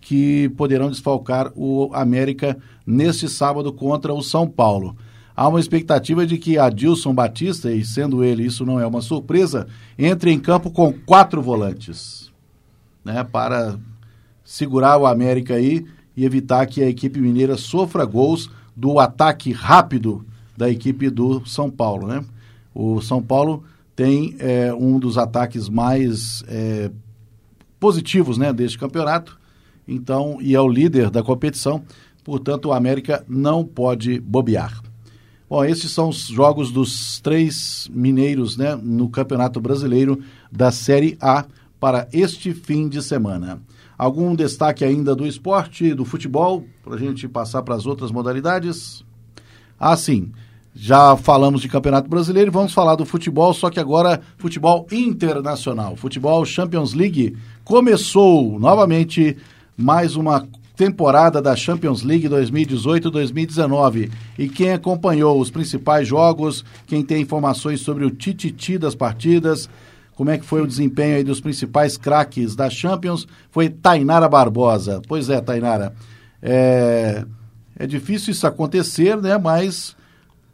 que 0.00 0.48
poderão 0.50 0.90
desfalcar 0.90 1.52
o 1.56 1.90
América 1.92 2.56
neste 2.86 3.28
sábado 3.28 3.72
contra 3.72 4.14
o 4.14 4.22
São 4.22 4.46
Paulo. 4.46 4.96
Há 5.34 5.48
uma 5.48 5.60
expectativa 5.60 6.26
de 6.26 6.38
que 6.38 6.58
Adilson 6.58 7.12
Batista, 7.12 7.70
e 7.70 7.84
sendo 7.84 8.24
ele 8.24 8.44
isso 8.44 8.64
não 8.64 8.80
é 8.80 8.86
uma 8.86 9.02
surpresa, 9.02 9.66
entre 9.98 10.30
em 10.30 10.38
campo 10.38 10.70
com 10.70 10.92
quatro 10.92 11.42
volantes, 11.42 12.32
né, 13.04 13.22
para 13.24 13.78
segurar 14.44 14.96
o 14.96 15.06
América 15.06 15.54
aí 15.54 15.84
e 16.16 16.24
evitar 16.24 16.64
que 16.66 16.82
a 16.82 16.88
equipe 16.88 17.20
mineira 17.20 17.56
sofra 17.56 18.04
gols 18.04 18.50
do 18.74 18.98
ataque 18.98 19.52
rápido 19.52 20.24
da 20.56 20.70
equipe 20.70 21.10
do 21.10 21.44
São 21.46 21.70
Paulo, 21.70 22.06
né? 22.06 22.24
O 22.74 23.02
São 23.02 23.22
Paulo 23.22 23.64
tem 23.94 24.36
é, 24.38 24.72
um 24.72 24.98
dos 24.98 25.18
ataques 25.18 25.68
mais 25.68 26.42
é, 26.48 26.90
positivos, 27.78 28.38
né, 28.38 28.52
deste 28.52 28.78
campeonato 28.78 29.38
então, 29.86 30.38
e 30.40 30.54
é 30.54 30.60
o 30.60 30.68
líder 30.68 31.10
da 31.10 31.22
competição, 31.22 31.82
portanto, 32.24 32.66
o 32.66 32.72
América 32.72 33.24
não 33.28 33.64
pode 33.64 34.20
bobear. 34.20 34.82
Bom, 35.48 35.64
esses 35.64 35.92
são 35.92 36.08
os 36.08 36.26
jogos 36.26 36.72
dos 36.72 37.20
três 37.20 37.88
mineiros 37.92 38.56
né, 38.56 38.76
no 38.82 39.08
Campeonato 39.08 39.60
Brasileiro 39.60 40.20
da 40.50 40.72
Série 40.72 41.16
A 41.20 41.44
para 41.78 42.08
este 42.12 42.52
fim 42.52 42.88
de 42.88 43.00
semana. 43.00 43.62
Algum 43.96 44.34
destaque 44.34 44.84
ainda 44.84 45.14
do 45.14 45.24
esporte, 45.24 45.94
do 45.94 46.04
futebol, 46.04 46.64
para 46.82 46.96
a 46.96 46.98
gente 46.98 47.28
passar 47.28 47.62
para 47.62 47.76
as 47.76 47.86
outras 47.86 48.10
modalidades? 48.10 49.04
Ah, 49.78 49.96
sim. 49.96 50.32
Já 50.74 51.16
falamos 51.16 51.62
de 51.62 51.68
Campeonato 51.68 52.10
Brasileiro, 52.10 52.52
vamos 52.52 52.74
falar 52.74 52.96
do 52.96 53.06
futebol, 53.06 53.54
só 53.54 53.70
que 53.70 53.80
agora 53.80 54.20
futebol 54.36 54.86
internacional. 54.92 55.96
Futebol 55.96 56.44
Champions 56.44 56.92
League 56.92 57.34
começou 57.64 58.58
novamente 58.58 59.36
mais 59.76 60.16
uma 60.16 60.48
temporada 60.76 61.40
da 61.40 61.56
Champions 61.56 62.02
League 62.02 62.28
2018-2019. 62.28 64.10
E 64.38 64.48
quem 64.48 64.72
acompanhou 64.72 65.40
os 65.40 65.50
principais 65.50 66.06
jogos, 66.06 66.64
quem 66.86 67.02
tem 67.02 67.22
informações 67.22 67.80
sobre 67.80 68.04
o 68.04 68.10
tititi 68.10 68.78
das 68.78 68.94
partidas, 68.94 69.68
como 70.14 70.30
é 70.30 70.38
que 70.38 70.44
foi 70.44 70.62
o 70.62 70.66
desempenho 70.66 71.16
aí 71.16 71.24
dos 71.24 71.40
principais 71.40 71.96
craques 71.96 72.54
da 72.54 72.70
Champions, 72.70 73.26
foi 73.50 73.68
Tainara 73.68 74.28
Barbosa. 74.28 75.02
Pois 75.06 75.28
é, 75.28 75.40
Tainara, 75.40 75.94
é, 76.42 77.24
é 77.78 77.86
difícil 77.86 78.32
isso 78.32 78.46
acontecer, 78.46 79.16
né? 79.20 79.36
Mas 79.38 79.96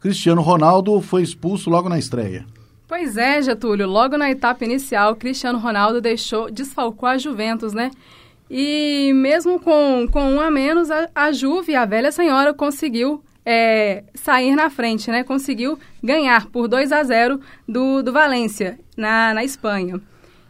Cristiano 0.00 0.42
Ronaldo 0.42 1.00
foi 1.00 1.22
expulso 1.22 1.70
logo 1.70 1.88
na 1.88 1.98
estreia. 1.98 2.44
Pois 2.88 3.16
é, 3.16 3.40
Getúlio, 3.40 3.88
logo 3.88 4.18
na 4.18 4.30
etapa 4.30 4.64
inicial, 4.64 5.16
Cristiano 5.16 5.58
Ronaldo 5.58 6.00
deixou, 6.00 6.50
desfalcou 6.50 7.08
a 7.08 7.16
Juventus, 7.16 7.72
né? 7.72 7.90
E 8.54 9.14
mesmo 9.14 9.58
com, 9.58 10.06
com 10.12 10.34
um 10.34 10.38
a 10.38 10.50
menos, 10.50 10.90
a, 10.90 11.08
a 11.14 11.32
Juve, 11.32 11.74
a 11.74 11.86
velha 11.86 12.12
senhora, 12.12 12.52
conseguiu 12.52 13.24
é, 13.46 14.04
sair 14.12 14.54
na 14.54 14.68
frente, 14.68 15.10
né? 15.10 15.24
Conseguiu 15.24 15.78
ganhar 16.02 16.44
por 16.48 16.68
2 16.68 16.92
a 16.92 17.02
0 17.02 17.40
do, 17.66 18.02
do 18.02 18.12
Valência, 18.12 18.78
na, 18.94 19.32
na 19.32 19.42
Espanha. 19.42 19.98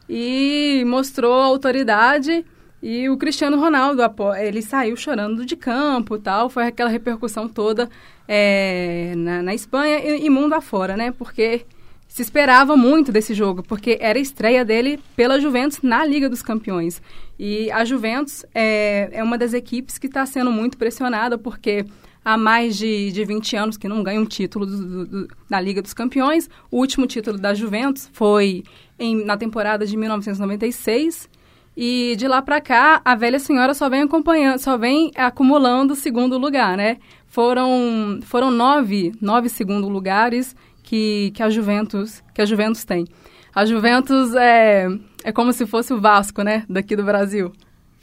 E 0.08 0.82
mostrou 0.84 1.32
autoridade 1.32 2.44
e 2.82 3.08
o 3.08 3.16
Cristiano 3.16 3.56
Ronaldo, 3.56 4.02
ele 4.36 4.62
saiu 4.62 4.96
chorando 4.96 5.46
de 5.46 5.54
campo 5.54 6.18
tal. 6.18 6.50
Foi 6.50 6.66
aquela 6.66 6.90
repercussão 6.90 7.48
toda 7.48 7.88
é, 8.26 9.14
na, 9.16 9.44
na 9.44 9.54
Espanha 9.54 10.00
e, 10.00 10.26
e 10.26 10.28
mundo 10.28 10.54
afora, 10.54 10.96
né? 10.96 11.12
Porque 11.12 11.64
se 12.12 12.20
esperava 12.20 12.76
muito 12.76 13.10
desse 13.10 13.32
jogo, 13.32 13.62
porque 13.62 13.96
era 13.98 14.18
a 14.18 14.22
estreia 14.22 14.66
dele 14.66 15.00
pela 15.16 15.40
Juventus 15.40 15.78
na 15.82 16.04
Liga 16.04 16.28
dos 16.28 16.42
Campeões. 16.42 17.00
E 17.38 17.70
a 17.70 17.86
Juventus 17.86 18.44
é, 18.54 19.08
é 19.12 19.24
uma 19.24 19.38
das 19.38 19.54
equipes 19.54 19.96
que 19.96 20.08
está 20.08 20.26
sendo 20.26 20.52
muito 20.52 20.76
pressionada, 20.76 21.38
porque 21.38 21.86
há 22.22 22.36
mais 22.36 22.76
de, 22.76 23.10
de 23.12 23.24
20 23.24 23.56
anos 23.56 23.76
que 23.78 23.88
não 23.88 24.02
ganha 24.02 24.20
um 24.20 24.26
título 24.26 24.66
do, 24.66 25.06
do, 25.06 25.28
da 25.48 25.58
Liga 25.58 25.80
dos 25.80 25.94
Campeões. 25.94 26.50
O 26.70 26.80
último 26.80 27.06
título 27.06 27.38
da 27.38 27.54
Juventus 27.54 28.10
foi 28.12 28.62
em, 28.98 29.24
na 29.24 29.38
temporada 29.38 29.86
de 29.86 29.96
1996. 29.96 31.30
E 31.74 32.14
de 32.18 32.28
lá 32.28 32.42
para 32.42 32.60
cá, 32.60 33.00
a 33.02 33.14
velha 33.14 33.38
senhora 33.38 33.72
só 33.72 33.88
vem 33.88 34.02
acompanhando, 34.02 34.58
só 34.58 34.76
vem 34.76 35.10
acumulando 35.16 35.96
segundo 35.96 36.36
lugar, 36.36 36.76
né? 36.76 36.98
Foram, 37.26 38.20
foram 38.24 38.50
nove, 38.50 39.14
nove 39.18 39.48
segundo 39.48 39.88
lugares 39.88 40.54
que, 40.92 41.30
que 41.30 41.42
a 41.42 41.48
Juventus 41.48 42.22
que 42.34 42.42
a 42.42 42.44
Juventus 42.44 42.84
tem. 42.84 43.06
A 43.54 43.64
Juventus 43.64 44.34
é, 44.34 44.86
é 45.24 45.32
como 45.32 45.50
se 45.50 45.64
fosse 45.64 45.94
o 45.94 45.98
Vasco, 45.98 46.42
né, 46.42 46.66
daqui 46.68 46.94
do 46.94 47.02
Brasil, 47.02 47.50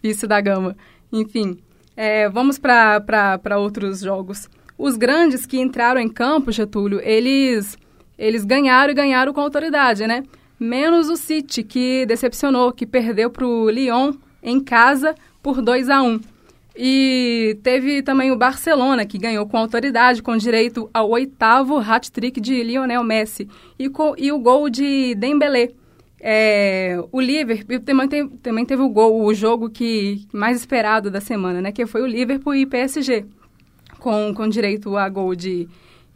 vice 0.02 0.26
da 0.26 0.42
Gama. 0.42 0.76
Enfim, 1.14 1.60
é, 1.96 2.28
vamos 2.28 2.58
para 2.58 3.60
outros 3.60 4.00
jogos. 4.00 4.50
Os 4.76 4.98
grandes 4.98 5.46
que 5.46 5.60
entraram 5.60 6.02
em 6.02 6.10
campo, 6.10 6.52
Getúlio, 6.52 7.00
eles, 7.04 7.78
eles 8.18 8.44
ganharam 8.44 8.90
e 8.92 8.96
ganharam 8.96 9.34
com 9.34 9.42
autoridade, 9.42 10.08
né? 10.08 10.24
Menos 10.60 11.10
o 11.10 11.16
City, 11.16 11.62
que 11.62 12.08
decepcionou, 12.08 12.72
que 12.72 12.88
perdeu 12.88 13.30
para 13.30 13.46
o 13.46 13.70
Lyon 13.70 14.14
em 14.42 14.60
casa 14.60 15.14
por 15.44 15.62
2 15.62 15.90
a 15.90 16.02
1 16.02 16.20
e 16.82 17.60
teve 17.62 18.02
também 18.02 18.32
o 18.32 18.38
Barcelona, 18.38 19.06
que 19.06 19.18
ganhou 19.18 19.46
com 19.46 19.58
autoridade, 19.58 20.24
com 20.24 20.38
direito 20.38 20.90
ao 20.94 21.10
oitavo 21.10 21.78
hat-trick 21.78 22.40
de 22.40 22.64
Lionel 22.64 23.04
Messi. 23.04 23.50
E, 23.78 23.90
com, 23.90 24.16
e 24.18 24.32
o 24.32 24.40
gol 24.40 24.70
de 24.70 25.14
Dembélé. 25.16 25.72
É, 26.22 26.98
o 27.12 27.20
Liverpool 27.20 27.82
também 27.82 28.08
teve, 28.08 28.30
também 28.38 28.66
teve 28.66 28.82
o 28.82 28.88
gol, 28.88 29.26
o 29.26 29.34
jogo 29.34 29.70
que 29.70 30.26
mais 30.32 30.56
esperado 30.56 31.12
da 31.12 31.20
semana, 31.20 31.62
né? 31.62 31.74
Que 31.74 31.86
foi 31.86 32.02
o 32.02 32.08
Liverpool 32.08 32.56
e 32.56 32.66
PSG. 32.66 33.26
Com, 34.00 34.34
com 34.34 34.48
direito 34.48 34.96
a 34.96 35.10
gol 35.10 35.36
de 35.36 35.68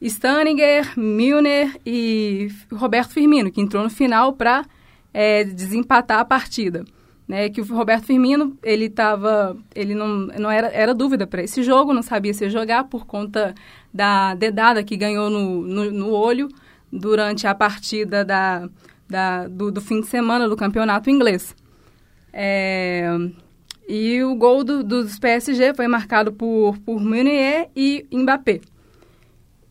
Stanninger, 0.01 0.97
Milner 0.97 1.77
e 1.85 2.47
Roberto 2.71 3.11
Firmino, 3.11 3.51
que 3.51 3.59
entrou 3.59 3.83
no 3.83 3.89
final 3.89 4.31
para 4.31 4.63
é, 5.13 5.43
desempatar 5.43 6.19
a 6.19 6.25
partida 6.25 6.85
né, 7.33 7.49
que 7.49 7.61
o 7.61 7.65
Roberto 7.65 8.05
Firmino, 8.05 8.55
ele 8.61 8.87
tava, 8.87 9.57
ele 9.73 9.95
não, 9.95 10.07
não 10.07 10.51
era, 10.51 10.67
era 10.67 10.93
dúvida 10.93 11.25
para 11.25 11.41
esse 11.41 11.63
jogo, 11.63 11.91
não 11.91 12.03
sabia 12.03 12.31
se 12.31 12.47
jogar 12.47 12.83
por 12.83 13.07
conta 13.07 13.55
da 13.91 14.35
dedada 14.35 14.83
que 14.83 14.95
ganhou 14.95 15.31
no, 15.31 15.63
no, 15.63 15.91
no 15.91 16.11
olho 16.11 16.47
durante 16.91 17.47
a 17.47 17.55
partida 17.55 18.23
da, 18.23 18.69
da, 19.09 19.47
do, 19.47 19.71
do, 19.71 19.81
fim 19.81 19.99
de 19.99 20.05
semana 20.05 20.47
do 20.47 20.55
campeonato 20.55 21.09
inglês. 21.09 21.55
É, 22.31 23.09
e 23.89 24.21
o 24.21 24.35
gol 24.35 24.63
do, 24.63 24.83
dos 24.83 25.17
PSG 25.17 25.73
foi 25.73 25.87
marcado 25.87 26.31
por, 26.31 26.77
por 26.85 27.01
Meunier 27.01 27.67
e 27.75 28.05
Mbappé. 28.13 28.61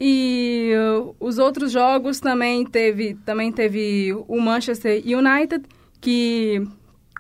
E 0.01 0.73
uh, 0.75 1.15
os 1.21 1.39
outros 1.39 1.71
jogos 1.71 2.19
também 2.19 2.67
teve, 2.67 3.15
também 3.25 3.53
teve 3.53 4.13
o 4.27 4.41
Manchester 4.41 5.01
United, 5.07 5.65
que 6.01 6.67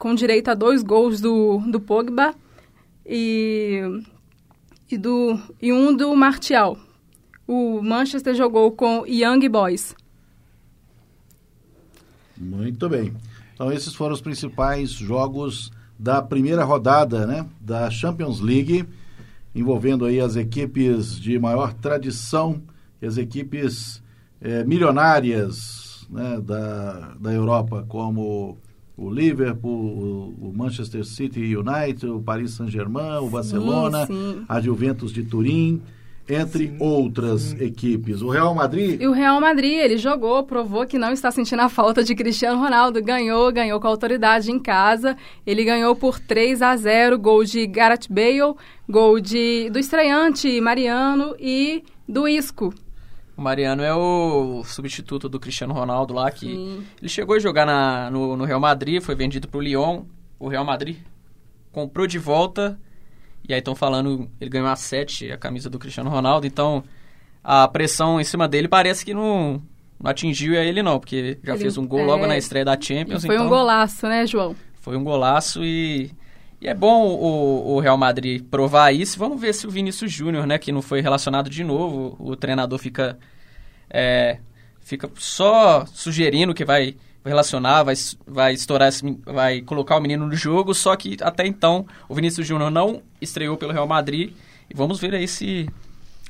com 0.02 0.16
direito 0.16 0.48
a 0.48 0.54
dois 0.54 0.82
gols 0.82 1.20
do, 1.20 1.58
do 1.58 1.78
Pogba 1.78 2.34
e, 3.06 3.82
e, 4.90 4.98
do, 4.98 5.38
e 5.60 5.72
um 5.72 5.96
do 5.96 6.12
Martial. 6.16 6.76
O 7.46 7.80
Manchester 7.80 8.34
jogou 8.34 8.72
com 8.72 9.06
Young 9.06 9.48
Boys. 9.48 9.94
Muito 12.36 12.88
bem. 12.88 13.14
Então 13.54 13.70
esses 13.70 13.94
foram 13.94 14.12
os 14.12 14.20
principais 14.20 14.90
jogos 14.90 15.70
da 15.96 16.20
primeira 16.20 16.64
rodada, 16.64 17.24
né, 17.24 17.46
da 17.60 17.88
Champions 17.88 18.40
League, 18.40 18.84
envolvendo 19.54 20.04
aí 20.04 20.18
as 20.18 20.34
equipes 20.34 21.14
de 21.14 21.38
maior 21.38 21.72
tradição, 21.74 22.60
as 23.00 23.18
equipes 23.18 24.02
é, 24.40 24.64
milionárias 24.64 26.04
né, 26.10 26.40
da, 26.40 27.14
da 27.20 27.32
Europa, 27.32 27.86
como 27.88 28.58
o 28.96 29.10
Liverpool, 29.10 30.34
o 30.40 30.52
Manchester 30.54 31.04
City 31.04 31.56
United, 31.56 32.06
o 32.06 32.20
Paris 32.20 32.52
Saint-Germain, 32.52 33.18
o 33.18 33.28
Barcelona, 33.28 34.06
sim. 34.06 34.44
a 34.48 34.60
Juventus 34.60 35.12
de 35.12 35.22
Turim, 35.22 35.82
entre 36.28 36.68
sim, 36.68 36.76
outras 36.78 37.40
sim. 37.40 37.64
equipes. 37.64 38.22
O 38.22 38.28
Real 38.28 38.54
Madrid. 38.54 39.00
E 39.00 39.06
o 39.06 39.12
Real 39.12 39.40
Madrid, 39.40 39.72
ele 39.72 39.96
jogou, 39.96 40.44
provou 40.44 40.86
que 40.86 40.98
não 40.98 41.12
está 41.12 41.30
sentindo 41.30 41.60
a 41.60 41.68
falta 41.68 42.04
de 42.04 42.14
Cristiano 42.14 42.60
Ronaldo. 42.60 43.02
Ganhou, 43.02 43.50
ganhou 43.52 43.80
com 43.80 43.88
autoridade 43.88 44.50
em 44.50 44.58
casa. 44.58 45.16
Ele 45.46 45.64
ganhou 45.64 45.96
por 45.96 46.20
3 46.20 46.62
a 46.62 46.76
0, 46.76 47.18
gol 47.18 47.44
de 47.44 47.66
Gareth 47.66 48.08
Bale, 48.08 48.54
gol 48.88 49.20
de 49.20 49.68
do 49.70 49.78
estreante 49.78 50.60
Mariano 50.60 51.34
e 51.38 51.82
do 52.08 52.28
Isco. 52.28 52.72
O 53.36 53.40
Mariano 53.42 53.82
é 53.82 53.94
o 53.94 54.62
substituto 54.64 55.28
do 55.28 55.40
Cristiano 55.40 55.72
Ronaldo 55.72 56.12
lá, 56.12 56.30
que 56.30 56.46
Sim. 56.46 56.84
ele 57.00 57.08
chegou 57.08 57.34
a 57.34 57.38
jogar 57.38 57.64
na, 57.64 58.10
no, 58.10 58.36
no, 58.36 58.44
Real 58.44 58.60
Madrid, 58.60 59.00
foi 59.00 59.14
vendido 59.14 59.48
para 59.48 59.58
o 59.58 59.60
Lyon. 59.60 60.04
O 60.38 60.48
Real 60.48 60.64
Madrid 60.64 60.98
comprou 61.70 62.06
de 62.06 62.18
volta, 62.18 62.78
e 63.48 63.54
aí 63.54 63.58
estão 63.58 63.74
falando, 63.74 64.30
ele 64.40 64.50
ganhou 64.50 64.68
a 64.68 64.76
7, 64.76 65.32
a 65.32 65.38
camisa 65.38 65.70
do 65.70 65.78
Cristiano 65.78 66.10
Ronaldo, 66.10 66.46
então 66.46 66.84
a 67.42 67.66
pressão 67.66 68.20
em 68.20 68.24
cima 68.24 68.46
dele 68.46 68.68
parece 68.68 69.04
que 69.04 69.14
não, 69.14 69.62
não 69.98 70.10
atingiu 70.10 70.54
ele 70.54 70.82
não, 70.82 71.00
porque 71.00 71.38
já 71.42 71.54
ele, 71.54 71.62
fez 71.62 71.78
um 71.78 71.86
gol 71.86 72.00
é... 72.00 72.04
logo 72.04 72.26
na 72.26 72.36
estreia 72.36 72.64
da 72.64 72.78
Champions. 72.78 73.24
Foi 73.24 73.34
então, 73.34 73.46
um 73.46 73.48
golaço, 73.48 74.06
né, 74.06 74.26
João? 74.26 74.54
Foi 74.80 74.96
um 74.96 75.02
golaço 75.02 75.64
e 75.64 76.10
e 76.62 76.68
é 76.68 76.74
bom 76.74 77.08
o, 77.08 77.74
o, 77.74 77.80
Real 77.80 77.98
Madrid 77.98 78.40
provar 78.48 78.92
isso. 78.92 79.18
Vamos 79.18 79.40
ver 79.40 79.52
se 79.52 79.66
o 79.66 79.70
Vinícius 79.70 80.12
Júnior, 80.12 80.46
né, 80.46 80.58
que 80.58 80.70
não 80.70 80.80
foi 80.80 81.00
relacionado 81.00 81.50
de 81.50 81.64
novo, 81.64 82.16
o 82.20 82.36
treinador 82.36 82.78
fica, 82.78 83.18
é, 83.90 84.38
fica 84.80 85.10
só 85.16 85.84
sugerindo 85.86 86.54
que 86.54 86.64
vai 86.64 86.94
relacionar, 87.24 87.82
vai, 87.82 87.94
vai 88.24 88.54
estourar, 88.54 88.88
esse, 88.90 89.02
vai 89.26 89.60
colocar 89.62 89.96
o 89.96 90.00
menino 90.00 90.24
no 90.24 90.36
jogo, 90.36 90.72
só 90.72 90.94
que 90.94 91.16
até 91.20 91.44
então 91.44 91.84
o 92.08 92.14
Vinícius 92.14 92.46
Júnior 92.46 92.70
não 92.70 93.02
estreou 93.20 93.56
pelo 93.56 93.72
Real 93.72 93.88
Madrid. 93.88 94.32
E 94.70 94.74
vamos 94.74 95.00
ver 95.00 95.16
aí 95.16 95.26
se, 95.26 95.68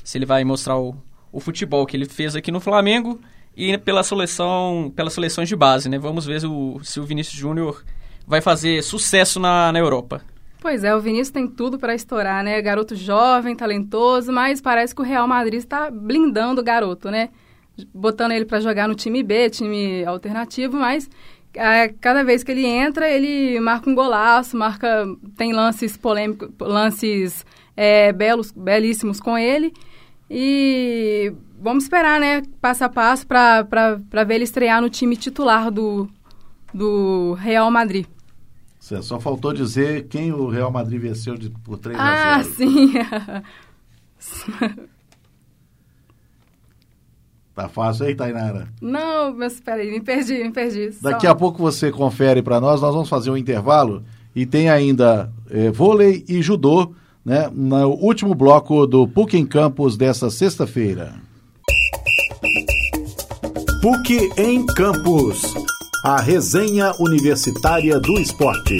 se 0.03 0.17
ele 0.17 0.25
vai 0.25 0.45
mostrar 0.45 0.79
o, 0.79 0.97
o 1.31 1.41
futebol 1.41 1.85
que 1.85 1.95
ele 1.95 2.07
fez 2.07 2.35
aqui 2.35 2.51
no 2.51 2.59
Flamengo 2.59 3.21
e 3.55 3.77
pela 3.77 4.03
seleção, 4.03 4.91
pelas 4.97 5.13
seleções 5.13 5.47
de 5.47 5.55
base, 5.55 5.91
né? 5.91 5.99
Vamos 5.99 6.25
ver 6.25 6.43
o, 6.47 6.81
se 6.83 6.99
o 6.99 7.05
Vinícius 7.05 7.37
Júnior 7.39 7.85
vai 8.27 8.41
fazer 8.41 8.83
sucesso 8.83 9.39
na, 9.39 9.73
na 9.73 9.79
Europa. 9.79 10.23
Pois 10.61 10.85
é, 10.85 10.95
o 10.95 11.01
Vinícius 11.01 11.31
tem 11.31 11.49
tudo 11.49 11.77
para 11.77 11.93
estourar, 11.93 12.45
né? 12.45 12.63
Garoto 12.63 12.95
jovem, 12.95 13.57
talentoso, 13.57 14.33
mas 14.33 14.61
parece 14.61 14.95
que 14.95 15.01
o 15.01 15.05
Real 15.05 15.27
Madrid 15.27 15.59
está 15.59 15.91
blindando 15.91 16.61
o 16.61 16.65
garoto, 16.65 17.11
né? 17.11 17.31
Botando 17.93 18.31
ele 18.31 18.45
para 18.45 18.61
jogar 18.61 18.87
no 18.87 18.95
time 18.95 19.25
B, 19.25 19.51
time 19.51 20.05
alternativo, 20.05 20.77
mas 20.77 21.11
é, 21.55 21.89
cada 21.89 22.23
vez 22.23 22.45
que 22.45 22.53
ele 22.53 22.65
entra, 22.65 23.11
ele 23.11 23.59
marca 23.59 23.91
um 23.91 23.95
golaço, 23.95 24.57
marca 24.57 25.05
tem 25.37 25.53
lances 25.53 25.97
polêmicos, 25.97 26.49
lances 26.61 27.45
é, 27.77 28.13
belos, 28.13 28.53
belíssimos 28.53 29.19
com 29.19 29.37
ele. 29.37 29.73
E 30.31 31.33
vamos 31.61 31.85
esperar, 31.85 32.21
né, 32.21 32.43
passo 32.61 32.85
a 32.85 32.89
passo, 32.89 33.27
para 33.27 34.25
ver 34.27 34.37
ele 34.37 34.45
estrear 34.45 34.81
no 34.81 34.89
time 34.89 35.17
titular 35.17 35.71
do, 35.71 36.09
do 36.73 37.35
Real 37.35 37.71
Madrid. 37.71 38.07
Você 38.83 39.01
só 39.01 39.21
faltou 39.21 39.53
dizer 39.53 40.09
quem 40.09 40.33
o 40.33 40.49
Real 40.49 40.69
Madrid 40.69 41.01
venceu 41.01 41.37
de, 41.37 41.49
por 41.49 41.79
3 41.79 41.97
ah, 41.97 42.35
a 42.35 42.43
0. 42.43 42.51
Ah, 42.99 43.43
sim. 44.19 44.83
Tá 47.55 47.69
fácil 47.69 48.07
aí, 48.07 48.15
Tainara? 48.15 48.67
Não, 48.81 49.37
mas 49.37 49.53
espera 49.53 49.83
aí, 49.83 49.91
me 49.91 50.01
perdi, 50.01 50.43
me 50.43 50.51
perdi. 50.51 50.89
Daqui 51.03 51.27
a 51.27 51.35
pouco 51.35 51.59
você 51.59 51.93
confere 51.93 52.41
para 52.41 52.59
nós, 52.59 52.81
nós 52.81 52.95
vamos 52.95 53.11
fazer 53.11 53.31
um 53.31 53.37
intervalo 53.37 54.03
e 54.35 54.47
tem 54.47 54.71
ainda 54.71 55.31
é, 55.51 55.71
vôlei 55.71 56.25
e 56.27 56.41
judô, 56.41 56.95
né, 57.23 57.51
no 57.55 57.91
último 57.91 58.35
bloco 58.35 58.87
do 58.87 59.07
PUC 59.07 59.37
em 59.37 59.45
Campos 59.45 59.99
dessa 59.99 60.31
sexta-feira. 60.31 61.15
PUC 63.83 64.31
em 64.39 64.65
Campos 64.65 65.55
a 66.03 66.21
resenha 66.21 66.93
universitária 66.99 68.01
do 68.01 68.19
esporte. 68.19 68.77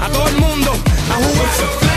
a 0.00 0.08
todo 0.08 0.28
el 0.28 0.36
mundo 0.38 0.72
a 1.08 1.14
jugar. 1.14 1.91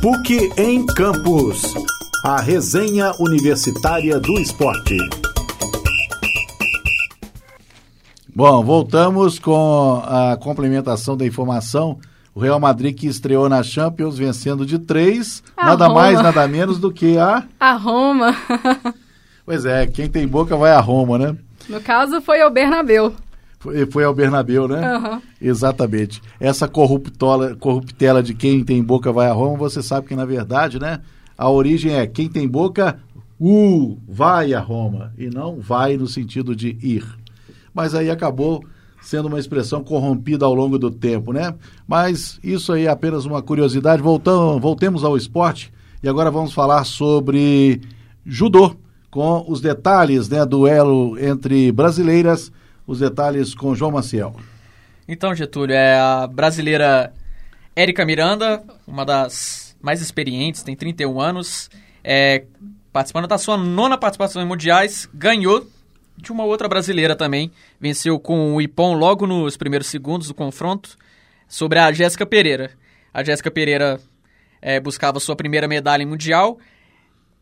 PUC 0.00 0.50
em 0.56 0.84
Campus. 0.86 1.62
A 2.24 2.40
resenha 2.40 3.12
universitária 3.18 4.18
do 4.20 4.32
esporte. 4.38 4.96
Bom, 8.34 8.62
voltamos 8.64 9.38
com 9.38 10.02
a 10.04 10.36
complementação 10.36 11.16
da 11.16 11.26
informação. 11.26 11.98
O 12.34 12.40
Real 12.40 12.60
Madrid 12.60 12.96
que 12.96 13.06
estreou 13.06 13.48
na 13.48 13.62
Champions 13.62 14.16
vencendo 14.16 14.64
de 14.64 14.78
três, 14.78 15.42
A 15.56 15.66
nada 15.66 15.86
Roma. 15.86 16.00
mais, 16.00 16.22
nada 16.22 16.46
menos 16.46 16.78
do 16.78 16.92
que 16.92 17.18
a. 17.18 17.44
A 17.58 17.72
Roma. 17.72 18.34
Pois 19.44 19.64
é, 19.64 19.86
quem 19.86 20.08
tem 20.08 20.28
boca 20.28 20.56
vai 20.56 20.70
a 20.72 20.80
Roma, 20.80 21.18
né? 21.18 21.36
No 21.68 21.80
caso, 21.80 22.20
foi 22.20 22.42
o 22.44 22.50
Bernabeu. 22.50 23.12
Foi, 23.60 23.84
foi 23.84 24.04
ao 24.04 24.14
Bernabéu, 24.14 24.66
né? 24.66 24.82
Aham. 24.82 25.22
Exatamente. 25.40 26.22
Essa 26.40 26.66
corruptola, 26.66 27.54
corruptela 27.54 28.22
de 28.22 28.34
quem 28.34 28.64
tem 28.64 28.82
boca 28.82 29.12
vai 29.12 29.28
a 29.28 29.34
Roma, 29.34 29.58
você 29.58 29.82
sabe 29.82 30.08
que 30.08 30.16
na 30.16 30.24
verdade, 30.24 30.80
né? 30.80 31.00
A 31.36 31.48
origem 31.48 31.94
é 31.94 32.06
quem 32.06 32.26
tem 32.26 32.48
boca, 32.48 32.98
uh, 33.38 33.98
vai 34.08 34.54
a 34.54 34.60
Roma. 34.60 35.12
E 35.18 35.28
não 35.28 35.60
vai 35.60 35.98
no 35.98 36.06
sentido 36.06 36.56
de 36.56 36.76
ir. 36.82 37.04
Mas 37.74 37.94
aí 37.94 38.10
acabou 38.10 38.64
sendo 39.02 39.28
uma 39.28 39.38
expressão 39.38 39.84
corrompida 39.84 40.46
ao 40.46 40.54
longo 40.54 40.78
do 40.78 40.90
tempo, 40.90 41.30
né? 41.30 41.54
Mas 41.86 42.40
isso 42.42 42.72
aí 42.72 42.86
é 42.86 42.90
apenas 42.90 43.26
uma 43.26 43.42
curiosidade. 43.42 44.02
Voltamos, 44.02 44.60
voltemos 44.60 45.04
ao 45.04 45.18
esporte 45.18 45.70
e 46.02 46.08
agora 46.08 46.30
vamos 46.30 46.54
falar 46.54 46.84
sobre 46.84 47.82
judô, 48.24 48.74
com 49.10 49.44
os 49.46 49.60
detalhes, 49.60 50.30
né? 50.30 50.46
Duelo 50.46 51.18
entre 51.18 51.70
brasileiras, 51.72 52.50
os 52.90 52.98
detalhes 52.98 53.54
com 53.54 53.72
João 53.72 53.92
Maciel. 53.92 54.34
Então, 55.06 55.32
Getúlio, 55.32 55.74
é 55.74 55.96
a 55.96 56.26
brasileira 56.26 57.12
Érica 57.76 58.04
Miranda, 58.04 58.62
uma 58.84 59.04
das 59.04 59.76
mais 59.80 60.00
experientes, 60.00 60.64
tem 60.64 60.74
31 60.74 61.20
anos, 61.20 61.70
é, 62.02 62.44
participando 62.92 63.28
da 63.28 63.38
sua 63.38 63.56
nona 63.56 63.96
participação 63.96 64.42
em 64.42 64.44
mundiais, 64.44 65.08
ganhou 65.14 65.68
de 66.16 66.32
uma 66.32 66.42
outra 66.44 66.68
brasileira 66.68 67.14
também, 67.14 67.52
venceu 67.80 68.18
com 68.18 68.54
o 68.56 68.60
Ipon 68.60 68.94
logo 68.94 69.24
nos 69.24 69.56
primeiros 69.56 69.86
segundos 69.86 70.26
do 70.26 70.34
confronto, 70.34 70.96
sobre 71.46 71.78
a 71.78 71.92
Jéssica 71.92 72.26
Pereira. 72.26 72.72
A 73.14 73.22
Jéssica 73.22 73.52
Pereira 73.52 74.00
é, 74.60 74.80
buscava 74.80 75.20
sua 75.20 75.36
primeira 75.36 75.68
medalha 75.68 76.02
em 76.02 76.06
mundial, 76.06 76.58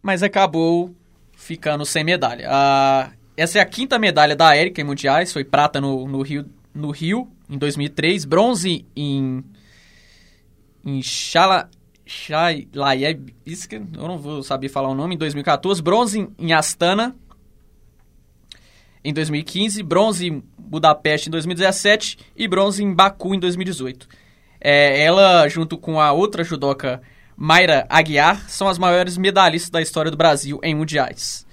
mas 0.03 0.23
acabou 0.23 0.95
ficando 1.35 1.87
sem 1.87 2.05
medalha. 2.05 2.49
A- 2.51 3.11
essa 3.39 3.59
é 3.59 3.63
a 3.63 3.67
quinta 3.67 3.99
medalha 3.99 4.35
da 4.35 4.55
Érica 4.55 4.81
em 4.81 4.85
mundiais, 4.85 5.33
foi 5.33 5.45
prata 5.45 5.81
no, 5.81 6.09
no 6.09 6.23
Rio, 6.23 6.45
no 6.75 6.91
Rio 6.91 7.31
em 7.49 7.57
2003, 7.57 8.25
bronze 8.25 8.85
em 8.97 9.45
em 10.85 11.03
Chala 11.03 11.71
Chalaevsk, 12.05 13.73
eu 13.73 14.09
não 14.09 14.19
vou 14.19 14.43
saber 14.43 14.69
falar 14.69 14.89
o 14.89 14.95
nome, 14.95 15.15
em 15.15 15.19
2014, 15.19 15.83
bronze 15.83 16.29
em 16.39 16.53
Astana 16.53 17.15
em 19.05 19.13
2015, 19.13 19.83
bronze 19.83 20.27
em 20.27 20.43
Budapeste 20.59 21.29
em 21.29 21.31
2017 21.31 22.19
e 22.37 22.49
bronze 22.49 22.83
em 22.83 22.93
Baku 22.93 23.35
em 23.35 23.39
2018. 23.39 24.09
É, 24.61 25.03
ela, 25.03 25.47
junto 25.49 25.79
com 25.79 26.01
a 26.01 26.11
outra 26.13 26.43
judoca 26.43 27.01
Mayra 27.37 27.87
Aguiar, 27.89 28.49
são 28.51 28.69
as 28.69 28.79
maiores 28.79 29.17
medalhistas 29.17 29.71
da 29.71 29.81
história 29.81 30.11
do 30.11 30.17
Brasil 30.17 30.59
em 30.63 30.75
mundiais. 30.75 31.47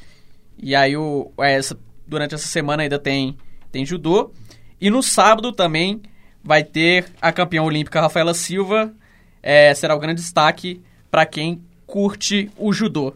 E 0.58 0.76
aí, 0.76 0.96
o, 0.96 1.32
essa, 1.38 1.78
durante 2.08 2.36
essa 2.36 2.48
semana 2.48 2.84
ainda 2.84 3.00
tem, 3.00 3.38
tem 3.72 3.86
judô. 3.86 4.32
E 4.80 4.90
no 4.90 5.02
sábado 5.02 5.52
também 5.52 6.02
vai 6.44 6.64
ter 6.64 7.06
a 7.22 7.32
campeã 7.32 7.64
olímpica 7.64 8.02
Rafaela 8.02 8.34
Silva. 8.34 8.94
É, 9.42 9.74
será 9.74 9.96
o 9.96 10.00
grande 10.00 10.22
destaque 10.22 10.82
para 11.10 11.26
quem 11.26 11.62
curte 11.86 12.50
o 12.58 12.74
judô. 12.74 13.14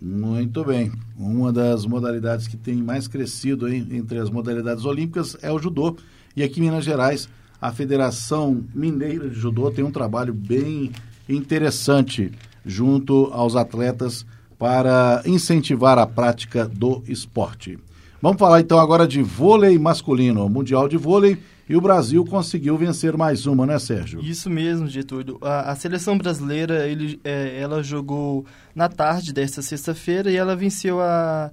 Muito 0.00 0.64
bem. 0.64 0.92
Uma 1.18 1.52
das 1.52 1.86
modalidades 1.86 2.46
que 2.46 2.56
tem 2.56 2.76
mais 2.76 3.08
crescido 3.08 3.68
hein, 3.68 3.86
entre 3.92 4.18
as 4.18 4.30
modalidades 4.30 4.84
olímpicas 4.84 5.36
é 5.42 5.50
o 5.50 5.58
judô. 5.58 5.96
E 6.36 6.42
aqui 6.42 6.60
em 6.60 6.64
Minas 6.64 6.84
Gerais, 6.84 7.28
a 7.60 7.72
Federação 7.72 8.64
Mineira 8.74 9.28
de 9.28 9.38
Judô 9.38 9.70
tem 9.70 9.84
um 9.84 9.90
trabalho 9.90 10.34
bem 10.34 10.92
interessante 11.28 12.30
junto 12.64 13.30
aos 13.32 13.56
atletas 13.56 14.26
para 14.58 15.22
incentivar 15.26 15.98
a 15.98 16.06
prática 16.06 16.66
do 16.66 17.02
esporte. 17.06 17.78
Vamos 18.20 18.38
falar 18.38 18.60
então 18.60 18.78
agora 18.78 19.06
de 19.06 19.22
vôlei 19.22 19.78
masculino, 19.78 20.48
Mundial 20.48 20.88
de 20.88 20.96
Vôlei, 20.96 21.38
e 21.68 21.76
o 21.76 21.80
Brasil 21.80 22.24
conseguiu 22.24 22.76
vencer 22.76 23.16
mais 23.16 23.44
uma, 23.44 23.66
né, 23.66 23.78
Sérgio? 23.78 24.20
Isso 24.20 24.48
mesmo, 24.48 24.86
Getúlio. 24.86 25.36
A, 25.42 25.72
a 25.72 25.74
seleção 25.74 26.16
brasileira, 26.16 26.86
ele, 26.86 27.20
é, 27.24 27.58
ela 27.60 27.82
jogou 27.82 28.46
na 28.74 28.88
tarde 28.88 29.32
desta 29.32 29.60
sexta-feira 29.60 30.30
e 30.30 30.36
ela 30.36 30.54
venceu 30.54 31.00
a 31.00 31.50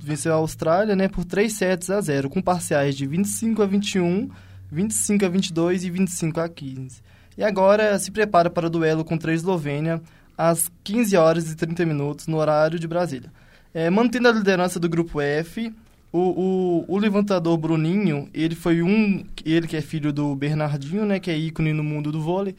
venceu 0.00 0.34
a 0.34 0.36
Austrália, 0.36 0.94
né, 0.94 1.08
por 1.08 1.24
3 1.24 1.50
sets 1.50 1.88
a 1.88 1.98
0, 1.98 2.28
com 2.28 2.42
parciais 2.42 2.94
de 2.94 3.06
25 3.06 3.62
a 3.62 3.66
21, 3.66 4.28
25 4.70 5.24
a 5.24 5.28
22 5.30 5.84
e 5.84 5.90
25 5.90 6.40
a 6.40 6.48
15. 6.48 7.02
E 7.38 7.42
agora 7.42 7.98
se 7.98 8.10
prepara 8.10 8.50
para 8.50 8.66
o 8.66 8.70
duelo 8.70 9.02
contra 9.02 9.30
a 9.30 9.34
Eslovênia 9.34 10.02
às 10.36 10.70
15 10.82 11.16
horas 11.16 11.50
e 11.50 11.56
30 11.56 11.86
minutos 11.86 12.26
no 12.26 12.38
horário 12.38 12.78
de 12.78 12.88
Brasília. 12.88 13.32
É, 13.72 13.90
mantendo 13.90 14.28
a 14.28 14.32
liderança 14.32 14.78
do 14.78 14.88
grupo 14.88 15.20
F, 15.20 15.72
o, 16.12 16.84
o, 16.86 16.94
o 16.94 16.96
levantador 16.96 17.58
Bruninho, 17.58 18.28
ele 18.32 18.54
foi 18.54 18.82
um. 18.82 19.24
Ele 19.44 19.66
que 19.66 19.76
é 19.76 19.80
filho 19.80 20.12
do 20.12 20.32
Bernardinho, 20.36 21.04
né? 21.04 21.18
Que 21.18 21.28
é 21.28 21.36
ícone 21.36 21.72
no 21.72 21.82
mundo 21.82 22.12
do 22.12 22.20
vôlei. 22.20 22.54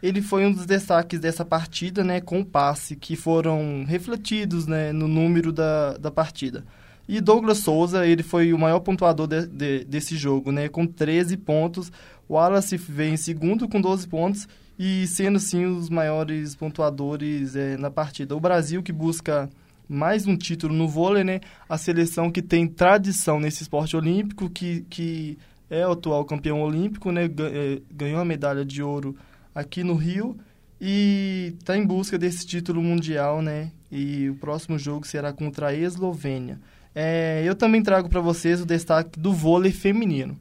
Ele 0.00 0.22
foi 0.22 0.46
um 0.46 0.52
dos 0.52 0.64
destaques 0.64 1.18
dessa 1.18 1.44
partida, 1.44 2.04
né? 2.04 2.20
Com 2.20 2.44
passe, 2.44 2.94
que 2.94 3.16
foram 3.16 3.84
refletidos 3.84 4.68
né, 4.68 4.92
no 4.92 5.08
número 5.08 5.52
da, 5.52 5.96
da 5.96 6.08
partida. 6.08 6.64
E 7.08 7.20
Douglas 7.20 7.58
Souza, 7.58 8.06
ele 8.06 8.22
foi 8.22 8.52
o 8.52 8.58
maior 8.58 8.78
pontuador 8.78 9.26
de, 9.26 9.44
de, 9.44 9.84
desse 9.84 10.16
jogo, 10.16 10.52
né? 10.52 10.68
Com 10.68 10.86
13 10.86 11.36
pontos. 11.36 11.90
O 12.28 12.34
Wallace 12.34 12.76
vem 12.76 13.14
em 13.14 13.16
segundo 13.16 13.68
com 13.68 13.80
12 13.80 14.06
pontos. 14.06 14.46
E 14.82 15.06
sendo, 15.06 15.36
assim, 15.36 15.66
os 15.66 15.90
maiores 15.90 16.54
pontuadores 16.54 17.54
é, 17.54 17.76
na 17.76 17.90
partida. 17.90 18.34
O 18.34 18.40
Brasil, 18.40 18.82
que 18.82 18.90
busca 18.90 19.50
mais 19.86 20.26
um 20.26 20.34
título 20.34 20.74
no 20.74 20.88
vôlei, 20.88 21.22
né? 21.22 21.40
A 21.68 21.76
seleção 21.76 22.30
que 22.30 22.40
tem 22.40 22.66
tradição 22.66 23.38
nesse 23.38 23.62
esporte 23.62 23.94
olímpico, 23.94 24.48
que, 24.48 24.80
que 24.88 25.36
é 25.68 25.86
o 25.86 25.90
atual 25.92 26.24
campeão 26.24 26.62
olímpico, 26.62 27.12
né? 27.12 27.26
Eh, 27.26 27.82
Ganhou 27.92 28.18
a 28.18 28.24
medalha 28.24 28.64
de 28.64 28.82
ouro 28.82 29.14
aqui 29.54 29.84
no 29.84 29.94
Rio 29.96 30.34
e 30.80 31.54
está 31.58 31.76
em 31.76 31.84
busca 31.84 32.16
desse 32.16 32.46
título 32.46 32.82
mundial, 32.82 33.42
né? 33.42 33.72
E 33.92 34.30
o 34.30 34.34
próximo 34.36 34.78
jogo 34.78 35.06
será 35.06 35.30
contra 35.30 35.66
a 35.66 35.74
Eslovênia. 35.74 36.58
É, 36.94 37.42
eu 37.44 37.54
também 37.54 37.82
trago 37.82 38.08
para 38.08 38.22
vocês 38.22 38.62
o 38.62 38.66
destaque 38.66 39.20
do 39.20 39.30
vôlei 39.30 39.72
feminino. 39.72 40.40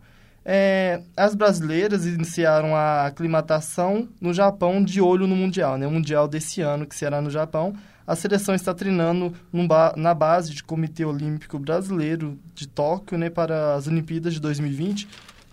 É, 0.51 1.03
as 1.15 1.35
brasileiras 1.35 2.07
iniciaram 2.07 2.75
a 2.75 3.05
aclimatação 3.05 4.09
no 4.19 4.33
Japão 4.33 4.83
de 4.83 4.99
olho 4.99 5.27
no 5.27 5.35
Mundial, 5.35 5.77
né? 5.77 5.85
O 5.85 5.91
Mundial 5.91 6.27
desse 6.27 6.59
ano, 6.59 6.87
que 6.87 6.95
será 6.95 7.21
no 7.21 7.29
Japão. 7.29 7.75
A 8.07 8.15
seleção 8.15 8.55
está 8.55 8.73
treinando 8.73 9.31
ba- 9.67 9.93
na 9.95 10.11
base 10.15 10.51
de 10.51 10.63
Comitê 10.63 11.05
Olímpico 11.05 11.59
Brasileiro 11.59 12.35
de 12.55 12.67
Tóquio, 12.67 13.15
né? 13.15 13.29
Para 13.29 13.75
as 13.75 13.85
Olimpíadas 13.85 14.33
de 14.33 14.39
2020. 14.39 15.07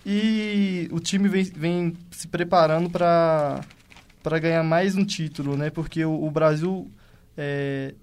E 0.06 0.88
o 0.90 0.98
time 0.98 1.28
vem, 1.28 1.44
vem 1.44 1.92
se 2.10 2.26
preparando 2.26 2.88
para 2.88 3.60
para 4.22 4.38
ganhar 4.38 4.62
mais 4.64 4.96
um 4.96 5.04
título, 5.04 5.58
né? 5.58 5.68
Porque 5.68 6.06
o, 6.06 6.24
o 6.24 6.30
Brasil 6.30 6.90
é, 7.36 7.94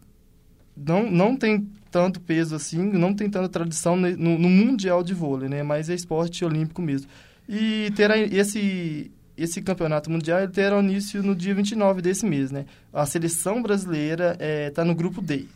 não, 0.76 1.09
não 1.09 1.36
tem 1.36 1.67
tanto 1.91 2.19
peso 2.19 2.55
assim, 2.55 2.82
não 2.82 3.13
tem 3.13 3.30
tanta 3.30 3.47
tradição 3.47 3.95
no, 3.95 4.15
no 4.15 4.49
mundial 4.49 5.03
de 5.03 5.13
vôlei, 5.13 5.47
né? 5.47 5.61
Mas 5.63 5.89
é 5.89 5.93
esporte 5.93 6.43
olímpico 6.43 6.82
mesmo. 6.82 7.07
E 7.47 7.91
terá 7.95 8.17
esse 8.17 9.11
esse 9.36 9.61
campeonato 9.61 10.11
mundial 10.11 10.39
ele 10.39 10.51
terá 10.51 10.80
início 10.80 11.24
no 11.24 11.36
dia 11.36 11.55
29 11.55 12.01
desse 12.01 12.26
mês, 12.26 12.51
né? 12.51 12.65
A 12.91 13.05
seleção 13.05 13.61
brasileira 13.61 14.38
está 14.67 14.86
no 14.86 14.93
grupo 14.93 15.21
D. 15.21 15.47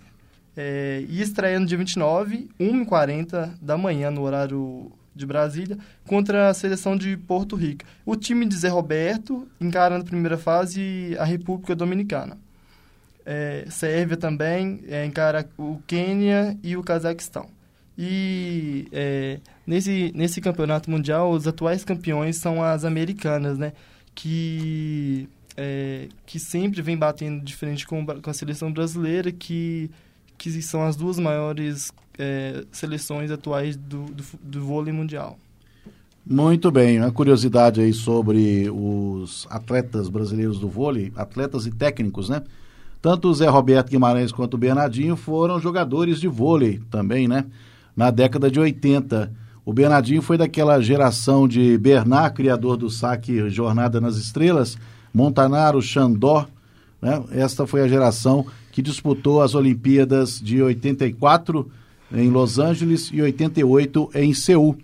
É, 0.55 1.05
e 1.07 1.21
estreia 1.21 1.59
no 1.59 1.67
dia 1.67 1.77
29, 1.77 2.49
1h40 2.59 3.51
da 3.61 3.77
manhã, 3.77 4.09
no 4.09 4.23
horário 4.23 4.91
de 5.15 5.25
Brasília, 5.25 5.77
contra 6.05 6.49
a 6.49 6.53
seleção 6.53 6.97
de 6.97 7.15
Porto 7.15 7.55
Rico. 7.55 7.85
O 8.03 8.15
time 8.15 8.45
de 8.45 8.55
Zé 8.55 8.69
Roberto 8.69 9.47
encara 9.61 9.97
na 9.97 10.03
primeira 10.03 10.37
fase 10.37 11.15
a 11.19 11.23
República 11.23 11.75
Dominicana. 11.75 12.37
É, 13.29 13.65
Sérvia 13.69 14.15
também 14.15 14.79
é, 14.87 15.05
encara 15.05 15.49
o 15.57 15.81
Quênia 15.85 16.57
e 16.63 16.77
o 16.77 16.81
Cazaquistão. 16.81 17.49
E 17.97 18.87
é, 18.89 19.41
nesse, 19.65 20.13
nesse 20.15 20.39
campeonato 20.39 20.89
mundial, 20.89 21.31
os 21.31 21.45
atuais 21.45 21.83
campeões 21.83 22.37
são 22.37 22.63
as 22.63 22.85
americanas, 22.85 23.57
né? 23.57 23.73
Que, 24.15 25.27
é, 25.57 26.07
que 26.25 26.39
sempre 26.39 26.81
vem 26.81 26.95
batendo 26.95 27.43
de 27.43 27.53
frente 27.53 27.85
com, 27.85 28.05
com 28.05 28.29
a 28.29 28.33
seleção 28.33 28.71
brasileira, 28.71 29.29
que, 29.29 29.91
que 30.37 30.49
são 30.61 30.83
as 30.83 30.95
duas 30.95 31.19
maiores 31.19 31.91
é, 32.17 32.63
seleções 32.71 33.29
atuais 33.29 33.75
do, 33.75 34.05
do, 34.05 34.23
do 34.41 34.65
vôlei 34.65 34.93
mundial. 34.93 35.37
Muito 36.25 36.71
bem, 36.71 36.99
uma 36.99 37.11
curiosidade 37.11 37.81
aí 37.81 37.91
sobre 37.91 38.69
os 38.69 39.45
atletas 39.49 40.07
brasileiros 40.07 40.59
do 40.59 40.69
vôlei, 40.69 41.11
atletas 41.15 41.65
e 41.65 41.71
técnicos, 41.71 42.29
né? 42.29 42.41
Tanto 43.01 43.29
o 43.29 43.33
Zé 43.33 43.47
Roberto 43.47 43.89
Guimarães 43.89 44.31
quanto 44.31 44.55
o 44.55 44.57
Bernardinho 44.57 45.15
foram 45.15 45.59
jogadores 45.59 46.19
de 46.19 46.27
vôlei 46.27 46.81
também, 46.89 47.27
né? 47.27 47.45
Na 47.95 48.09
década 48.11 48.49
de 48.49 48.59
80. 48.59 49.31
O 49.65 49.73
Bernardinho 49.73 50.21
foi 50.21 50.37
daquela 50.37 50.81
geração 50.81 51.47
de 51.47 51.77
Bernard, 51.77 52.35
criador 52.35 52.77
do 52.77 52.89
saque 52.89 53.49
Jornada 53.49 53.99
nas 53.99 54.15
Estrelas, 54.15 54.77
Montanaro, 55.13 55.81
Xandó, 55.81 56.47
né? 57.01 57.23
Esta 57.31 57.67
foi 57.67 57.81
a 57.81 57.87
geração 57.87 58.45
que 58.71 58.81
disputou 58.81 59.41
as 59.41 59.55
Olimpíadas 59.55 60.39
de 60.39 60.61
84 60.61 61.69
em 62.11 62.29
Los 62.29 62.59
Angeles 62.59 63.09
e 63.13 63.21
88 63.21 64.11
em 64.15 64.33
Seul. 64.33 64.77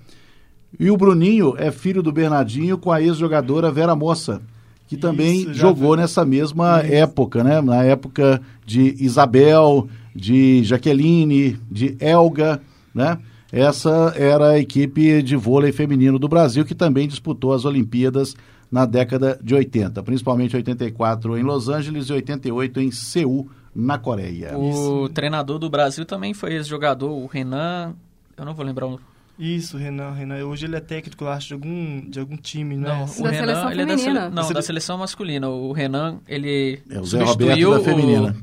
E 0.80 0.90
o 0.90 0.98
Bruninho 0.98 1.56
é 1.58 1.72
filho 1.72 2.02
do 2.02 2.12
Bernardinho 2.12 2.78
com 2.78 2.92
a 2.92 3.02
ex-jogadora 3.02 3.72
Vera 3.72 3.96
Moça, 3.96 4.42
que 4.88 4.98
também 4.98 5.42
Isso, 5.42 5.54
jogou 5.54 5.92
vi. 5.92 5.98
nessa 6.02 6.26
mesma 6.26 6.82
Isso. 6.84 6.94
época, 6.94 7.44
né? 7.44 7.62
Na 7.62 7.84
época 7.84 8.42
de 8.66 8.96
Isabel, 9.04 9.88
de 10.16 10.64
Jaqueline, 10.64 11.58
de 11.70 11.96
Elga, 12.00 12.62
né? 12.94 13.18
Essa 13.52 14.14
era 14.18 14.52
a 14.52 14.60
equipe 14.60 15.22
de 15.22 15.36
vôlei 15.36 15.72
feminino 15.72 16.18
do 16.18 16.28
Brasil 16.28 16.66
que 16.66 16.74
também 16.74 17.08
disputou 17.08 17.54
as 17.54 17.66
Olimpíadas 17.66 18.36
na 18.72 18.86
década 18.86 19.40
de 19.44 19.54
80, 19.54 20.02
principalmente 20.02 20.56
84 20.56 21.38
em 21.38 21.44
Los 21.44 21.70
Angeles 21.70 22.08
e 22.10 22.14
88 22.14 22.82
em 22.82 22.90
Seul, 22.90 23.48
na 23.76 24.00
Coreia. 24.00 24.58
O 24.58 25.08
treinador 25.10 25.60
do 25.60 25.70
Brasil 25.70 26.06
também 26.06 26.34
foi 26.34 26.56
esse 26.56 26.70
jogador, 26.70 27.12
o 27.12 27.28
Renan. 27.28 27.94
Eu 28.36 28.46
não 28.46 28.56
vou 28.56 28.66
lembrar 28.66 28.88
o. 28.88 29.00
Isso, 29.44 29.78
Renan, 29.78 30.12
Renan. 30.12 30.46
Hoje 30.46 30.66
ele 30.66 30.76
é 30.76 30.80
técnico, 30.80 31.24
eu 31.26 31.30
acho, 31.30 31.48
de 31.50 31.54
algum, 31.54 32.10
de 32.10 32.20
algum 32.20 32.38
time, 32.38 32.78
né? 32.78 32.88
Não, 32.88 33.04
o 33.04 33.24
Da 33.24 33.30
Renan, 33.30 33.46
seleção 33.46 33.72
ele 33.72 33.82
é 33.82 33.86
da, 33.86 33.92
feminina. 33.98 33.98
sele... 33.98 34.14
não, 34.14 34.30
Da 34.30 34.42
da 34.42 34.48
sele- 34.48 34.62
seleção 34.62 34.98
masculina. 34.98 35.50
O 35.50 35.72
Renan, 35.74 36.20
ele 36.28 36.82
É 36.90 37.00
o 37.00 37.06
Zé 37.06 37.22
Roberto 37.24 37.72
da 37.72 37.80
feminina. 37.82 38.36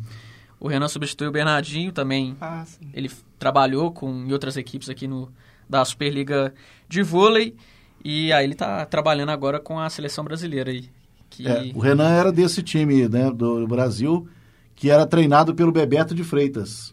O, 0.59 0.67
o 0.67 0.69
Renan 0.69 0.89
substituiu 0.89 1.31
o 1.31 1.33
Bernardinho 1.33 1.91
também. 1.93 2.37
Ah, 2.41 2.65
sim. 2.67 2.91
Ele 2.93 3.11
trabalhou 3.39 3.91
com 3.93 4.11
em 4.27 4.33
outras 4.33 4.57
equipes 4.59 4.91
aqui 4.91 5.07
no 5.09 5.31
da 5.69 5.85
Superliga 5.85 6.53
de 6.89 7.03
vôlei 7.03 7.55
e 8.05 8.33
aí 8.33 8.45
ele 8.45 8.55
tá 8.55 8.85
trabalhando 8.85 9.31
agora 9.31 9.59
com 9.61 9.79
a 9.79 9.89
seleção 9.89 10.25
brasileira 10.25 10.71
aí. 10.71 10.91
Que 11.31 11.47
É, 11.47 11.71
o 11.75 11.79
Renan 11.79 12.09
era 12.11 12.33
desse 12.33 12.61
time 12.63 13.09
né, 13.09 13.31
do 13.31 13.67
Brasil 13.69 14.29
que 14.75 14.91
era 14.91 15.07
treinado 15.07 15.55
pelo 15.55 15.71
Bebeto 15.71 16.15
de 16.15 16.25
Freitas. 16.25 16.93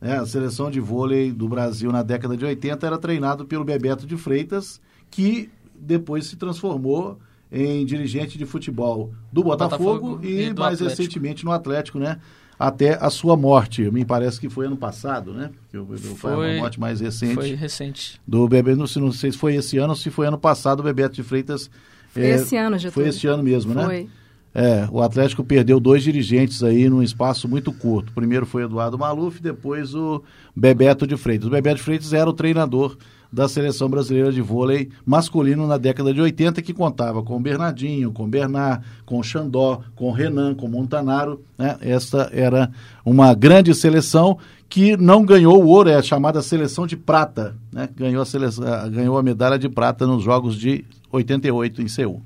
Né? 0.00 0.18
a 0.18 0.26
seleção 0.26 0.70
de 0.70 0.80
vôlei 0.80 1.30
do 1.32 1.48
Brasil 1.48 1.90
na 1.92 2.02
década 2.02 2.36
de 2.36 2.44
80 2.44 2.86
era 2.86 2.98
treinado 2.98 3.44
pelo 3.44 3.64
Bebeto 3.64 4.06
de 4.06 4.16
Freitas, 4.16 4.80
que 5.10 5.50
depois 5.78 6.26
se 6.26 6.36
transformou 6.36 7.18
em 7.50 7.84
dirigente 7.86 8.36
de 8.36 8.44
futebol 8.44 9.12
do 9.32 9.42
Botafogo, 9.42 9.84
Botafogo 10.16 10.20
e, 10.26 10.48
e 10.48 10.52
do 10.52 10.60
mais 10.60 10.74
Atlético. 10.74 10.88
recentemente 11.02 11.44
no 11.44 11.52
Atlético, 11.52 11.98
né? 11.98 12.18
Até 12.58 12.98
a 13.00 13.08
sua 13.08 13.36
morte. 13.36 13.88
Me 13.90 14.04
parece 14.04 14.40
que 14.40 14.48
foi 14.50 14.66
ano 14.66 14.76
passado, 14.76 15.32
né? 15.32 15.50
Que 15.70 15.78
o- 15.78 15.86
foi, 15.86 15.98
Foi- 16.16 16.56
a 16.56 16.60
morte 16.60 16.78
mais 16.80 17.00
recente 17.00 17.34
foi 17.34 17.54
recente. 17.54 18.20
do 18.26 18.48
Bebeto. 18.48 18.76
Não, 18.76 18.86
sei- 18.86 19.00
não 19.00 19.12
sei 19.12 19.30
se 19.32 19.38
foi 19.38 19.54
esse 19.54 19.78
ano 19.78 19.90
ou 19.90 19.96
se 19.96 20.10
foi 20.10 20.26
ano 20.26 20.36
passado, 20.36 20.80
o 20.80 20.82
Bebeto 20.82 21.14
de 21.14 21.22
Freitas. 21.22 21.70
Foi 22.10 22.22
é, 22.24 22.30
esse 22.34 22.56
ano, 22.56 22.76
Getúlio. 22.76 22.92
Foi 22.92 23.08
esse 23.08 23.26
ano 23.28 23.42
mesmo, 23.44 23.72
né? 23.74 23.84
Foi. 23.84 24.08
É, 24.60 24.88
o 24.90 25.00
Atlético 25.00 25.44
perdeu 25.44 25.78
dois 25.78 26.02
dirigentes 26.02 26.64
aí 26.64 26.90
num 26.90 27.00
espaço 27.00 27.48
muito 27.48 27.72
curto. 27.72 28.12
Primeiro 28.12 28.44
foi 28.44 28.64
Eduardo 28.64 28.98
Maluf, 28.98 29.40
depois 29.40 29.94
o 29.94 30.20
Bebeto 30.54 31.06
de 31.06 31.16
Freitas. 31.16 31.46
O 31.46 31.50
Bebeto 31.50 31.76
de 31.76 31.82
Freitas 31.84 32.12
era 32.12 32.28
o 32.28 32.32
treinador 32.32 32.96
da 33.32 33.46
seleção 33.46 33.88
brasileira 33.88 34.32
de 34.32 34.40
vôlei 34.40 34.88
masculino 35.06 35.64
na 35.64 35.78
década 35.78 36.12
de 36.12 36.20
80, 36.20 36.60
que 36.60 36.74
contava 36.74 37.22
com 37.22 37.40
Bernardinho, 37.40 38.10
com 38.10 38.28
Bernard, 38.28 38.84
com 39.06 39.22
Xandó, 39.22 39.80
com 39.94 40.10
Renan, 40.10 40.56
com 40.56 40.66
Montanaro. 40.66 41.40
Né? 41.56 41.76
Esta 41.80 42.28
era 42.32 42.68
uma 43.04 43.34
grande 43.34 43.72
seleção 43.76 44.38
que 44.68 44.96
não 44.96 45.24
ganhou 45.24 45.62
o 45.62 45.68
ouro, 45.68 45.88
é 45.88 45.94
a 45.94 46.02
chamada 46.02 46.42
seleção 46.42 46.84
de 46.84 46.96
prata. 46.96 47.54
Né? 47.72 47.88
Ganhou, 47.94 48.22
a 48.22 48.26
seleção, 48.26 48.64
ganhou 48.90 49.16
a 49.16 49.22
medalha 49.22 49.56
de 49.56 49.68
prata 49.68 50.04
nos 50.04 50.24
Jogos 50.24 50.56
de 50.56 50.84
88 51.12 51.80
em 51.80 51.86
Seul. 51.86 52.20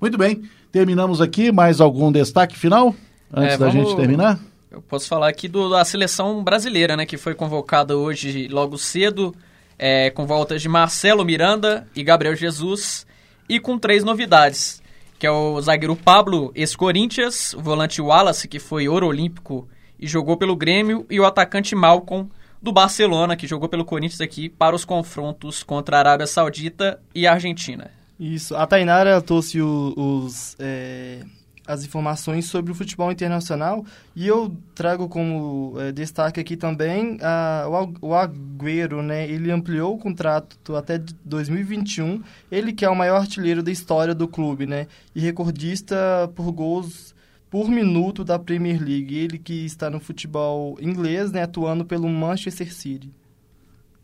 Muito 0.00 0.16
bem, 0.16 0.42
terminamos 0.72 1.20
aqui. 1.20 1.50
Mais 1.52 1.80
algum 1.80 2.10
destaque 2.12 2.56
final? 2.58 2.94
Antes 3.32 3.54
É, 3.54 3.58
da 3.58 3.68
vamos- 3.68 3.88
gente 3.88 3.96
terminar? 3.96 4.38
Eu 4.70 4.80
posso 4.82 5.08
falar 5.08 5.28
aqui 5.28 5.48
do- 5.48 5.68
da 5.68 5.84
seleção 5.84 6.42
brasileira, 6.44 6.96
né, 6.96 7.04
que 7.04 7.16
foi 7.16 7.34
convocada 7.34 7.96
hoje 7.96 8.46
logo 8.48 8.78
cedo, 8.78 9.34
é, 9.78 10.10
com 10.10 10.26
voltas 10.26 10.62
de 10.62 10.68
Marcelo 10.68 11.24
Miranda 11.24 11.86
e 11.94 12.02
Gabriel 12.04 12.36
Jesus, 12.36 13.04
e 13.48 13.58
com 13.58 13.76
três 13.78 14.04
novidades, 14.04 14.80
que 15.18 15.26
é 15.26 15.30
o 15.30 15.60
zagueiro 15.60 15.96
Pablo, 15.96 16.52
ex-Corinthians, 16.54 17.52
o 17.54 17.60
volante 17.60 18.00
Wallace, 18.00 18.46
que 18.46 18.58
foi 18.60 18.88
ouro 18.88 19.06
olímpico 19.08 19.68
e 19.98 20.06
jogou 20.06 20.36
pelo 20.36 20.54
Grêmio, 20.54 21.04
e 21.10 21.18
o 21.18 21.26
atacante 21.26 21.74
Malcom, 21.74 22.28
do 22.62 22.72
Barcelona, 22.72 23.36
que 23.36 23.46
jogou 23.46 23.68
pelo 23.68 23.84
Corinthians 23.84 24.20
aqui 24.20 24.48
para 24.48 24.76
os 24.76 24.84
confrontos 24.84 25.62
contra 25.62 25.96
a 25.96 26.00
Arábia 26.00 26.26
Saudita 26.26 27.00
e 27.14 27.26
a 27.26 27.32
Argentina. 27.32 27.90
Isso. 28.20 28.54
A 28.54 28.66
Tainara 28.66 29.20
trouxe 29.22 29.62
o- 29.62 29.94
os, 29.96 30.54
é, 30.58 31.22
as 31.66 31.84
informações 31.84 32.44
sobre 32.44 32.70
o 32.70 32.74
futebol 32.74 33.10
internacional 33.10 33.82
e 34.14 34.26
eu 34.26 34.54
trago 34.74 35.08
como 35.08 35.74
é, 35.78 35.90
destaque 35.90 36.38
aqui 36.38 36.54
também 36.54 37.16
a, 37.22 37.66
o, 38.02 38.08
o 38.08 38.14
Agüero, 38.14 39.02
né? 39.02 39.26
Ele 39.26 39.50
ampliou 39.50 39.94
o 39.94 39.98
contrato 39.98 40.76
até 40.76 40.98
de 40.98 41.14
2021. 41.24 42.22
Ele 42.52 42.74
que 42.74 42.84
é 42.84 42.90
o 42.90 42.94
maior 42.96 43.16
artilheiro 43.22 43.62
da 43.62 43.70
história 43.72 44.14
do 44.14 44.28
clube, 44.28 44.66
né? 44.66 44.86
E 45.14 45.20
recordista 45.20 45.96
por 46.34 46.52
gols 46.52 47.14
por 47.50 47.68
minuto 47.70 48.22
da 48.22 48.38
Premier 48.38 48.78
League. 48.80 49.16
Ele 49.16 49.38
que 49.38 49.64
está 49.64 49.88
no 49.88 49.98
futebol 49.98 50.76
inglês, 50.80 51.32
né? 51.32 51.42
Atuando 51.42 51.86
pelo 51.86 52.06
Manchester 52.08 52.72
City. 52.72 53.10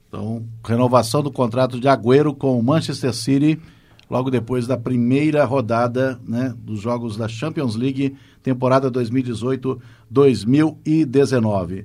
Então, 0.08 0.42
renovação 0.64 1.22
do 1.22 1.30
contrato 1.30 1.78
de 1.78 1.86
Agüero 1.86 2.32
com 2.34 2.58
o 2.58 2.62
Manchester 2.62 3.12
City, 3.12 3.60
logo 4.10 4.30
depois 4.30 4.66
da 4.66 4.76
primeira 4.76 5.44
rodada 5.44 6.20
né, 6.26 6.52
dos 6.56 6.80
jogos 6.80 7.16
da 7.16 7.28
Champions 7.28 7.76
League, 7.76 8.16
temporada 8.42 8.90
2018-2019. 8.90 11.84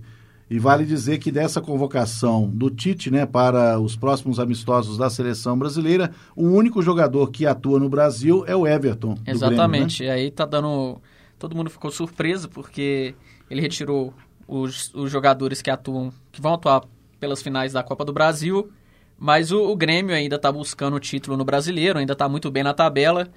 E 0.50 0.58
vale 0.60 0.86
dizer 0.86 1.18
que 1.18 1.32
dessa 1.32 1.62
convocação 1.62 2.46
do 2.46 2.70
Tite 2.70 3.10
né, 3.10 3.26
para 3.26 3.80
os 3.80 3.96
próximos 3.96 4.38
amistosos 4.38 4.98
da 4.98 5.10
seleção 5.10 5.58
brasileira, 5.58 6.12
o 6.36 6.44
único 6.44 6.82
jogador 6.82 7.32
que 7.32 7.46
atua 7.46 7.80
no 7.80 7.88
Brasil 7.88 8.44
é 8.46 8.54
o 8.54 8.68
Everton. 8.68 9.18
Exatamente. 9.26 10.00
Grêmio, 10.00 10.14
E 10.14 10.18
aí 10.26 10.30
tá 10.30 10.46
dando. 10.46 10.98
Todo 11.40 11.56
mundo 11.56 11.70
ficou 11.70 11.90
surpreso 11.90 12.50
porque 12.50 13.16
ele 13.50 13.62
retirou 13.62 14.14
os, 14.46 14.94
os 14.94 15.10
jogadores 15.10 15.62
que 15.62 15.70
atuam, 15.70 16.12
que 16.34 16.42
vão 16.42 16.56
atuar 16.56 16.84
pelas 17.18 17.42
finais 17.42 17.72
da 17.72 17.82
Copa 17.82 18.04
do 18.04 18.12
Brasil. 18.12 18.70
Mas 19.24 19.52
o, 19.52 19.70
o 19.70 19.76
Grêmio 19.76 20.16
ainda 20.16 20.40
tá 20.40 20.52
buscando 20.52 20.96
o 20.96 21.00
título 21.00 21.38
no 21.38 21.46
brasileiro, 21.46 22.00
ainda 22.00 22.16
tá 22.16 22.28
muito 22.28 22.50
bem 22.50 22.64
na 22.64 22.74
tabela 22.74 23.28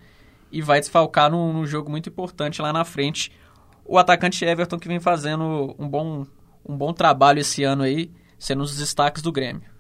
e 0.51 0.63
vai 0.63 0.81
desfalcar 0.81 1.31
num, 1.31 1.53
num 1.53 1.67
jogo 1.67 1.91
muito 1.91 2.09
importante 2.09 2.63
lá 2.63 2.73
na 2.73 2.87
frente. 2.87 3.31
O 3.85 3.99
atacante 3.99 4.47
Everton 4.47 4.79
que 4.79 4.89
vem 4.89 4.99
fazendo 4.99 5.75
um 5.79 5.87
bom, 5.87 6.27
um 6.67 6.75
bom 6.75 6.91
trabalho 6.95 7.41
esse 7.41 7.65
ano 7.65 7.83
aí, 7.83 8.11
sendo 8.39 8.63
os 8.63 8.75
destaques 8.79 9.21
do 9.21 9.31
Grêmio. 9.31 9.75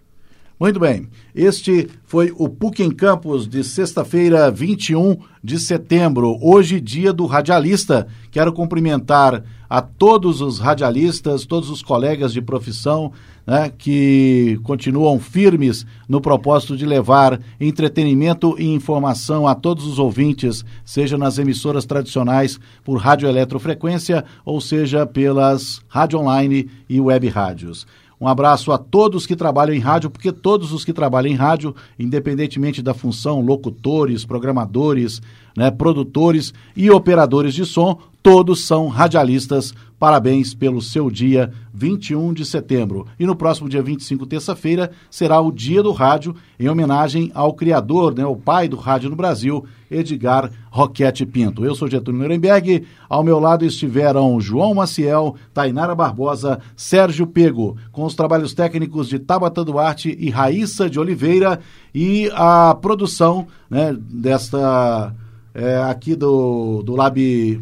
Muito 0.60 0.78
bem. 0.78 1.08
Este 1.34 1.88
foi 2.04 2.32
o 2.36 2.50
PUC 2.50 2.82
em 2.82 2.90
Campos 2.90 3.48
de 3.48 3.64
sexta-feira, 3.64 4.50
21 4.50 5.16
de 5.42 5.58
setembro. 5.58 6.38
Hoje, 6.40 6.82
dia 6.82 7.14
do 7.14 7.24
radialista. 7.24 8.06
Quero 8.30 8.52
cumprimentar 8.52 9.42
a 9.68 9.80
todos 9.80 10.42
os 10.42 10.58
radialistas, 10.58 11.46
todos 11.46 11.70
os 11.70 11.82
colegas 11.82 12.32
de 12.32 12.42
profissão 12.42 13.10
né, 13.46 13.70
que 13.76 14.58
continuam 14.62 15.18
firmes 15.18 15.86
no 16.08 16.20
propósito 16.20 16.76
de 16.76 16.86
levar 16.86 17.40
entretenimento 17.60 18.56
e 18.58 18.66
informação 18.66 19.46
a 19.46 19.54
todos 19.54 19.86
os 19.86 19.98
ouvintes, 19.98 20.64
seja 20.84 21.18
nas 21.18 21.38
emissoras 21.38 21.84
tradicionais 21.84 22.58
por 22.82 22.96
radioeletrofrequência 22.96 24.24
ou 24.44 24.60
seja 24.60 25.06
pelas 25.06 25.80
rádio 25.88 26.18
online 26.18 26.68
e 26.88 27.00
web 27.00 27.28
rádios. 27.28 27.86
Um 28.20 28.28
abraço 28.28 28.72
a 28.72 28.78
todos 28.78 29.26
que 29.26 29.36
trabalham 29.36 29.74
em 29.74 29.80
rádio, 29.80 30.08
porque 30.08 30.32
todos 30.32 30.72
os 30.72 30.84
que 30.84 30.92
trabalham 30.92 31.30
em 31.30 31.34
rádio, 31.34 31.74
independentemente 31.98 32.80
da 32.80 32.94
função, 32.94 33.40
locutores, 33.40 34.24
programadores, 34.24 35.20
né, 35.56 35.70
produtores 35.70 36.54
e 36.76 36.90
operadores 36.90 37.52
de 37.52 37.66
som, 37.66 37.98
todos 38.22 38.64
são 38.64 38.88
radialistas. 38.88 39.74
Parabéns 39.98 40.54
pelo 40.54 40.80
seu 40.80 41.10
dia 41.10 41.52
21 41.74 42.32
de 42.32 42.44
setembro. 42.44 43.04
E 43.18 43.26
no 43.26 43.34
próximo 43.34 43.68
dia 43.68 43.82
25, 43.82 44.24
terça-feira, 44.26 44.92
será 45.10 45.40
o 45.40 45.50
Dia 45.50 45.82
do 45.82 45.90
Rádio, 45.90 46.36
em 46.58 46.68
homenagem 46.68 47.32
ao 47.34 47.52
criador, 47.52 48.14
né, 48.14 48.24
o 48.24 48.36
pai 48.36 48.68
do 48.68 48.76
rádio 48.76 49.10
no 49.10 49.16
Brasil, 49.16 49.64
Edgar 49.90 50.50
Roquete 50.70 51.26
Pinto. 51.26 51.64
Eu 51.64 51.74
sou 51.74 51.88
Getúlio 51.88 52.20
Nuremberg, 52.20 52.84
ao 53.08 53.24
meu 53.24 53.40
lado 53.40 53.64
estiveram 53.64 54.40
João 54.40 54.74
Maciel, 54.74 55.34
Tainara 55.52 55.94
Barbosa, 55.96 56.60
Sérgio 56.76 57.26
Pego, 57.26 57.76
com 57.90 58.04
os 58.04 58.14
trabalhos 58.14 58.54
técnicos 58.54 59.08
de 59.08 59.18
Tabata 59.18 59.64
Duarte 59.64 60.16
e 60.18 60.30
Raíssa 60.30 60.88
de 60.88 61.00
Oliveira 61.00 61.58
e 61.92 62.30
a 62.34 62.76
produção 62.80 63.48
né, 63.68 63.96
desta 63.98 65.12
é, 65.52 65.78
aqui 65.78 66.14
do, 66.14 66.82
do 66.82 66.94
Lab 66.94 67.60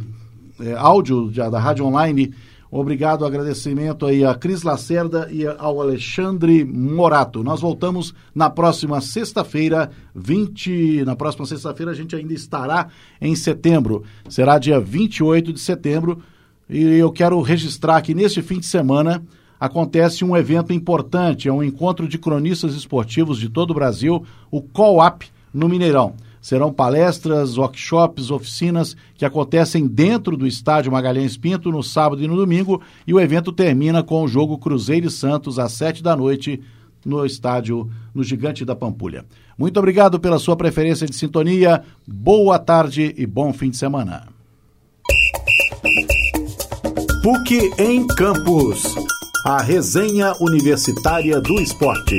é, 0.60 0.74
Áudio 0.74 1.30
da 1.30 1.58
Rádio 1.58 1.86
Online 1.86 2.32
Obrigado, 2.74 3.26
agradecimento 3.26 4.06
aí 4.06 4.24
a 4.24 4.34
Cris 4.34 4.62
Lacerda 4.62 5.28
e 5.30 5.46
ao 5.46 5.78
Alexandre 5.78 6.64
Morato. 6.64 7.44
Nós 7.44 7.60
voltamos 7.60 8.14
na 8.34 8.48
próxima 8.48 8.98
sexta-feira, 9.02 9.90
20. 10.14 11.04
Na 11.04 11.14
próxima 11.14 11.44
sexta-feira 11.44 11.92
a 11.92 11.94
gente 11.94 12.16
ainda 12.16 12.32
estará 12.32 12.88
em 13.20 13.36
setembro. 13.36 14.04
Será 14.26 14.58
dia 14.58 14.80
28 14.80 15.52
de 15.52 15.60
setembro. 15.60 16.22
E 16.66 16.82
eu 16.82 17.12
quero 17.12 17.38
registrar 17.42 18.00
que 18.00 18.14
neste 18.14 18.40
fim 18.40 18.58
de 18.58 18.64
semana 18.64 19.22
acontece 19.60 20.24
um 20.24 20.34
evento 20.34 20.72
importante, 20.72 21.48
é 21.48 21.52
um 21.52 21.62
encontro 21.62 22.08
de 22.08 22.16
cronistas 22.16 22.74
esportivos 22.74 23.38
de 23.38 23.50
todo 23.50 23.72
o 23.72 23.74
Brasil, 23.74 24.24
o 24.50 24.62
COAP 24.62 25.24
no 25.52 25.68
Mineirão. 25.68 26.14
Serão 26.42 26.72
palestras, 26.72 27.56
workshops, 27.56 28.32
oficinas 28.32 28.96
que 29.14 29.24
acontecem 29.24 29.86
dentro 29.86 30.36
do 30.36 30.44
estádio 30.44 30.90
Magalhães 30.90 31.36
Pinto 31.36 31.70
no 31.70 31.84
sábado 31.84 32.20
e 32.20 32.26
no 32.26 32.34
domingo. 32.34 32.82
E 33.06 33.14
o 33.14 33.20
evento 33.20 33.52
termina 33.52 34.02
com 34.02 34.24
o 34.24 34.28
jogo 34.28 34.58
Cruzeiro 34.58 35.06
e 35.06 35.10
Santos 35.10 35.60
às 35.60 35.70
sete 35.72 36.02
da 36.02 36.16
noite 36.16 36.60
no 37.06 37.24
estádio 37.24 37.88
no 38.12 38.24
Gigante 38.24 38.64
da 38.64 38.74
Pampulha. 38.74 39.24
Muito 39.56 39.78
obrigado 39.78 40.18
pela 40.18 40.40
sua 40.40 40.56
preferência 40.56 41.06
de 41.06 41.14
sintonia. 41.14 41.84
Boa 42.06 42.58
tarde 42.58 43.14
e 43.16 43.24
bom 43.24 43.52
fim 43.52 43.70
de 43.70 43.76
semana. 43.76 44.26
PUC 47.22 47.70
em 47.78 48.04
Campos. 48.08 48.82
A 49.46 49.62
resenha 49.62 50.32
universitária 50.40 51.40
do 51.40 51.54
esporte. 51.60 52.18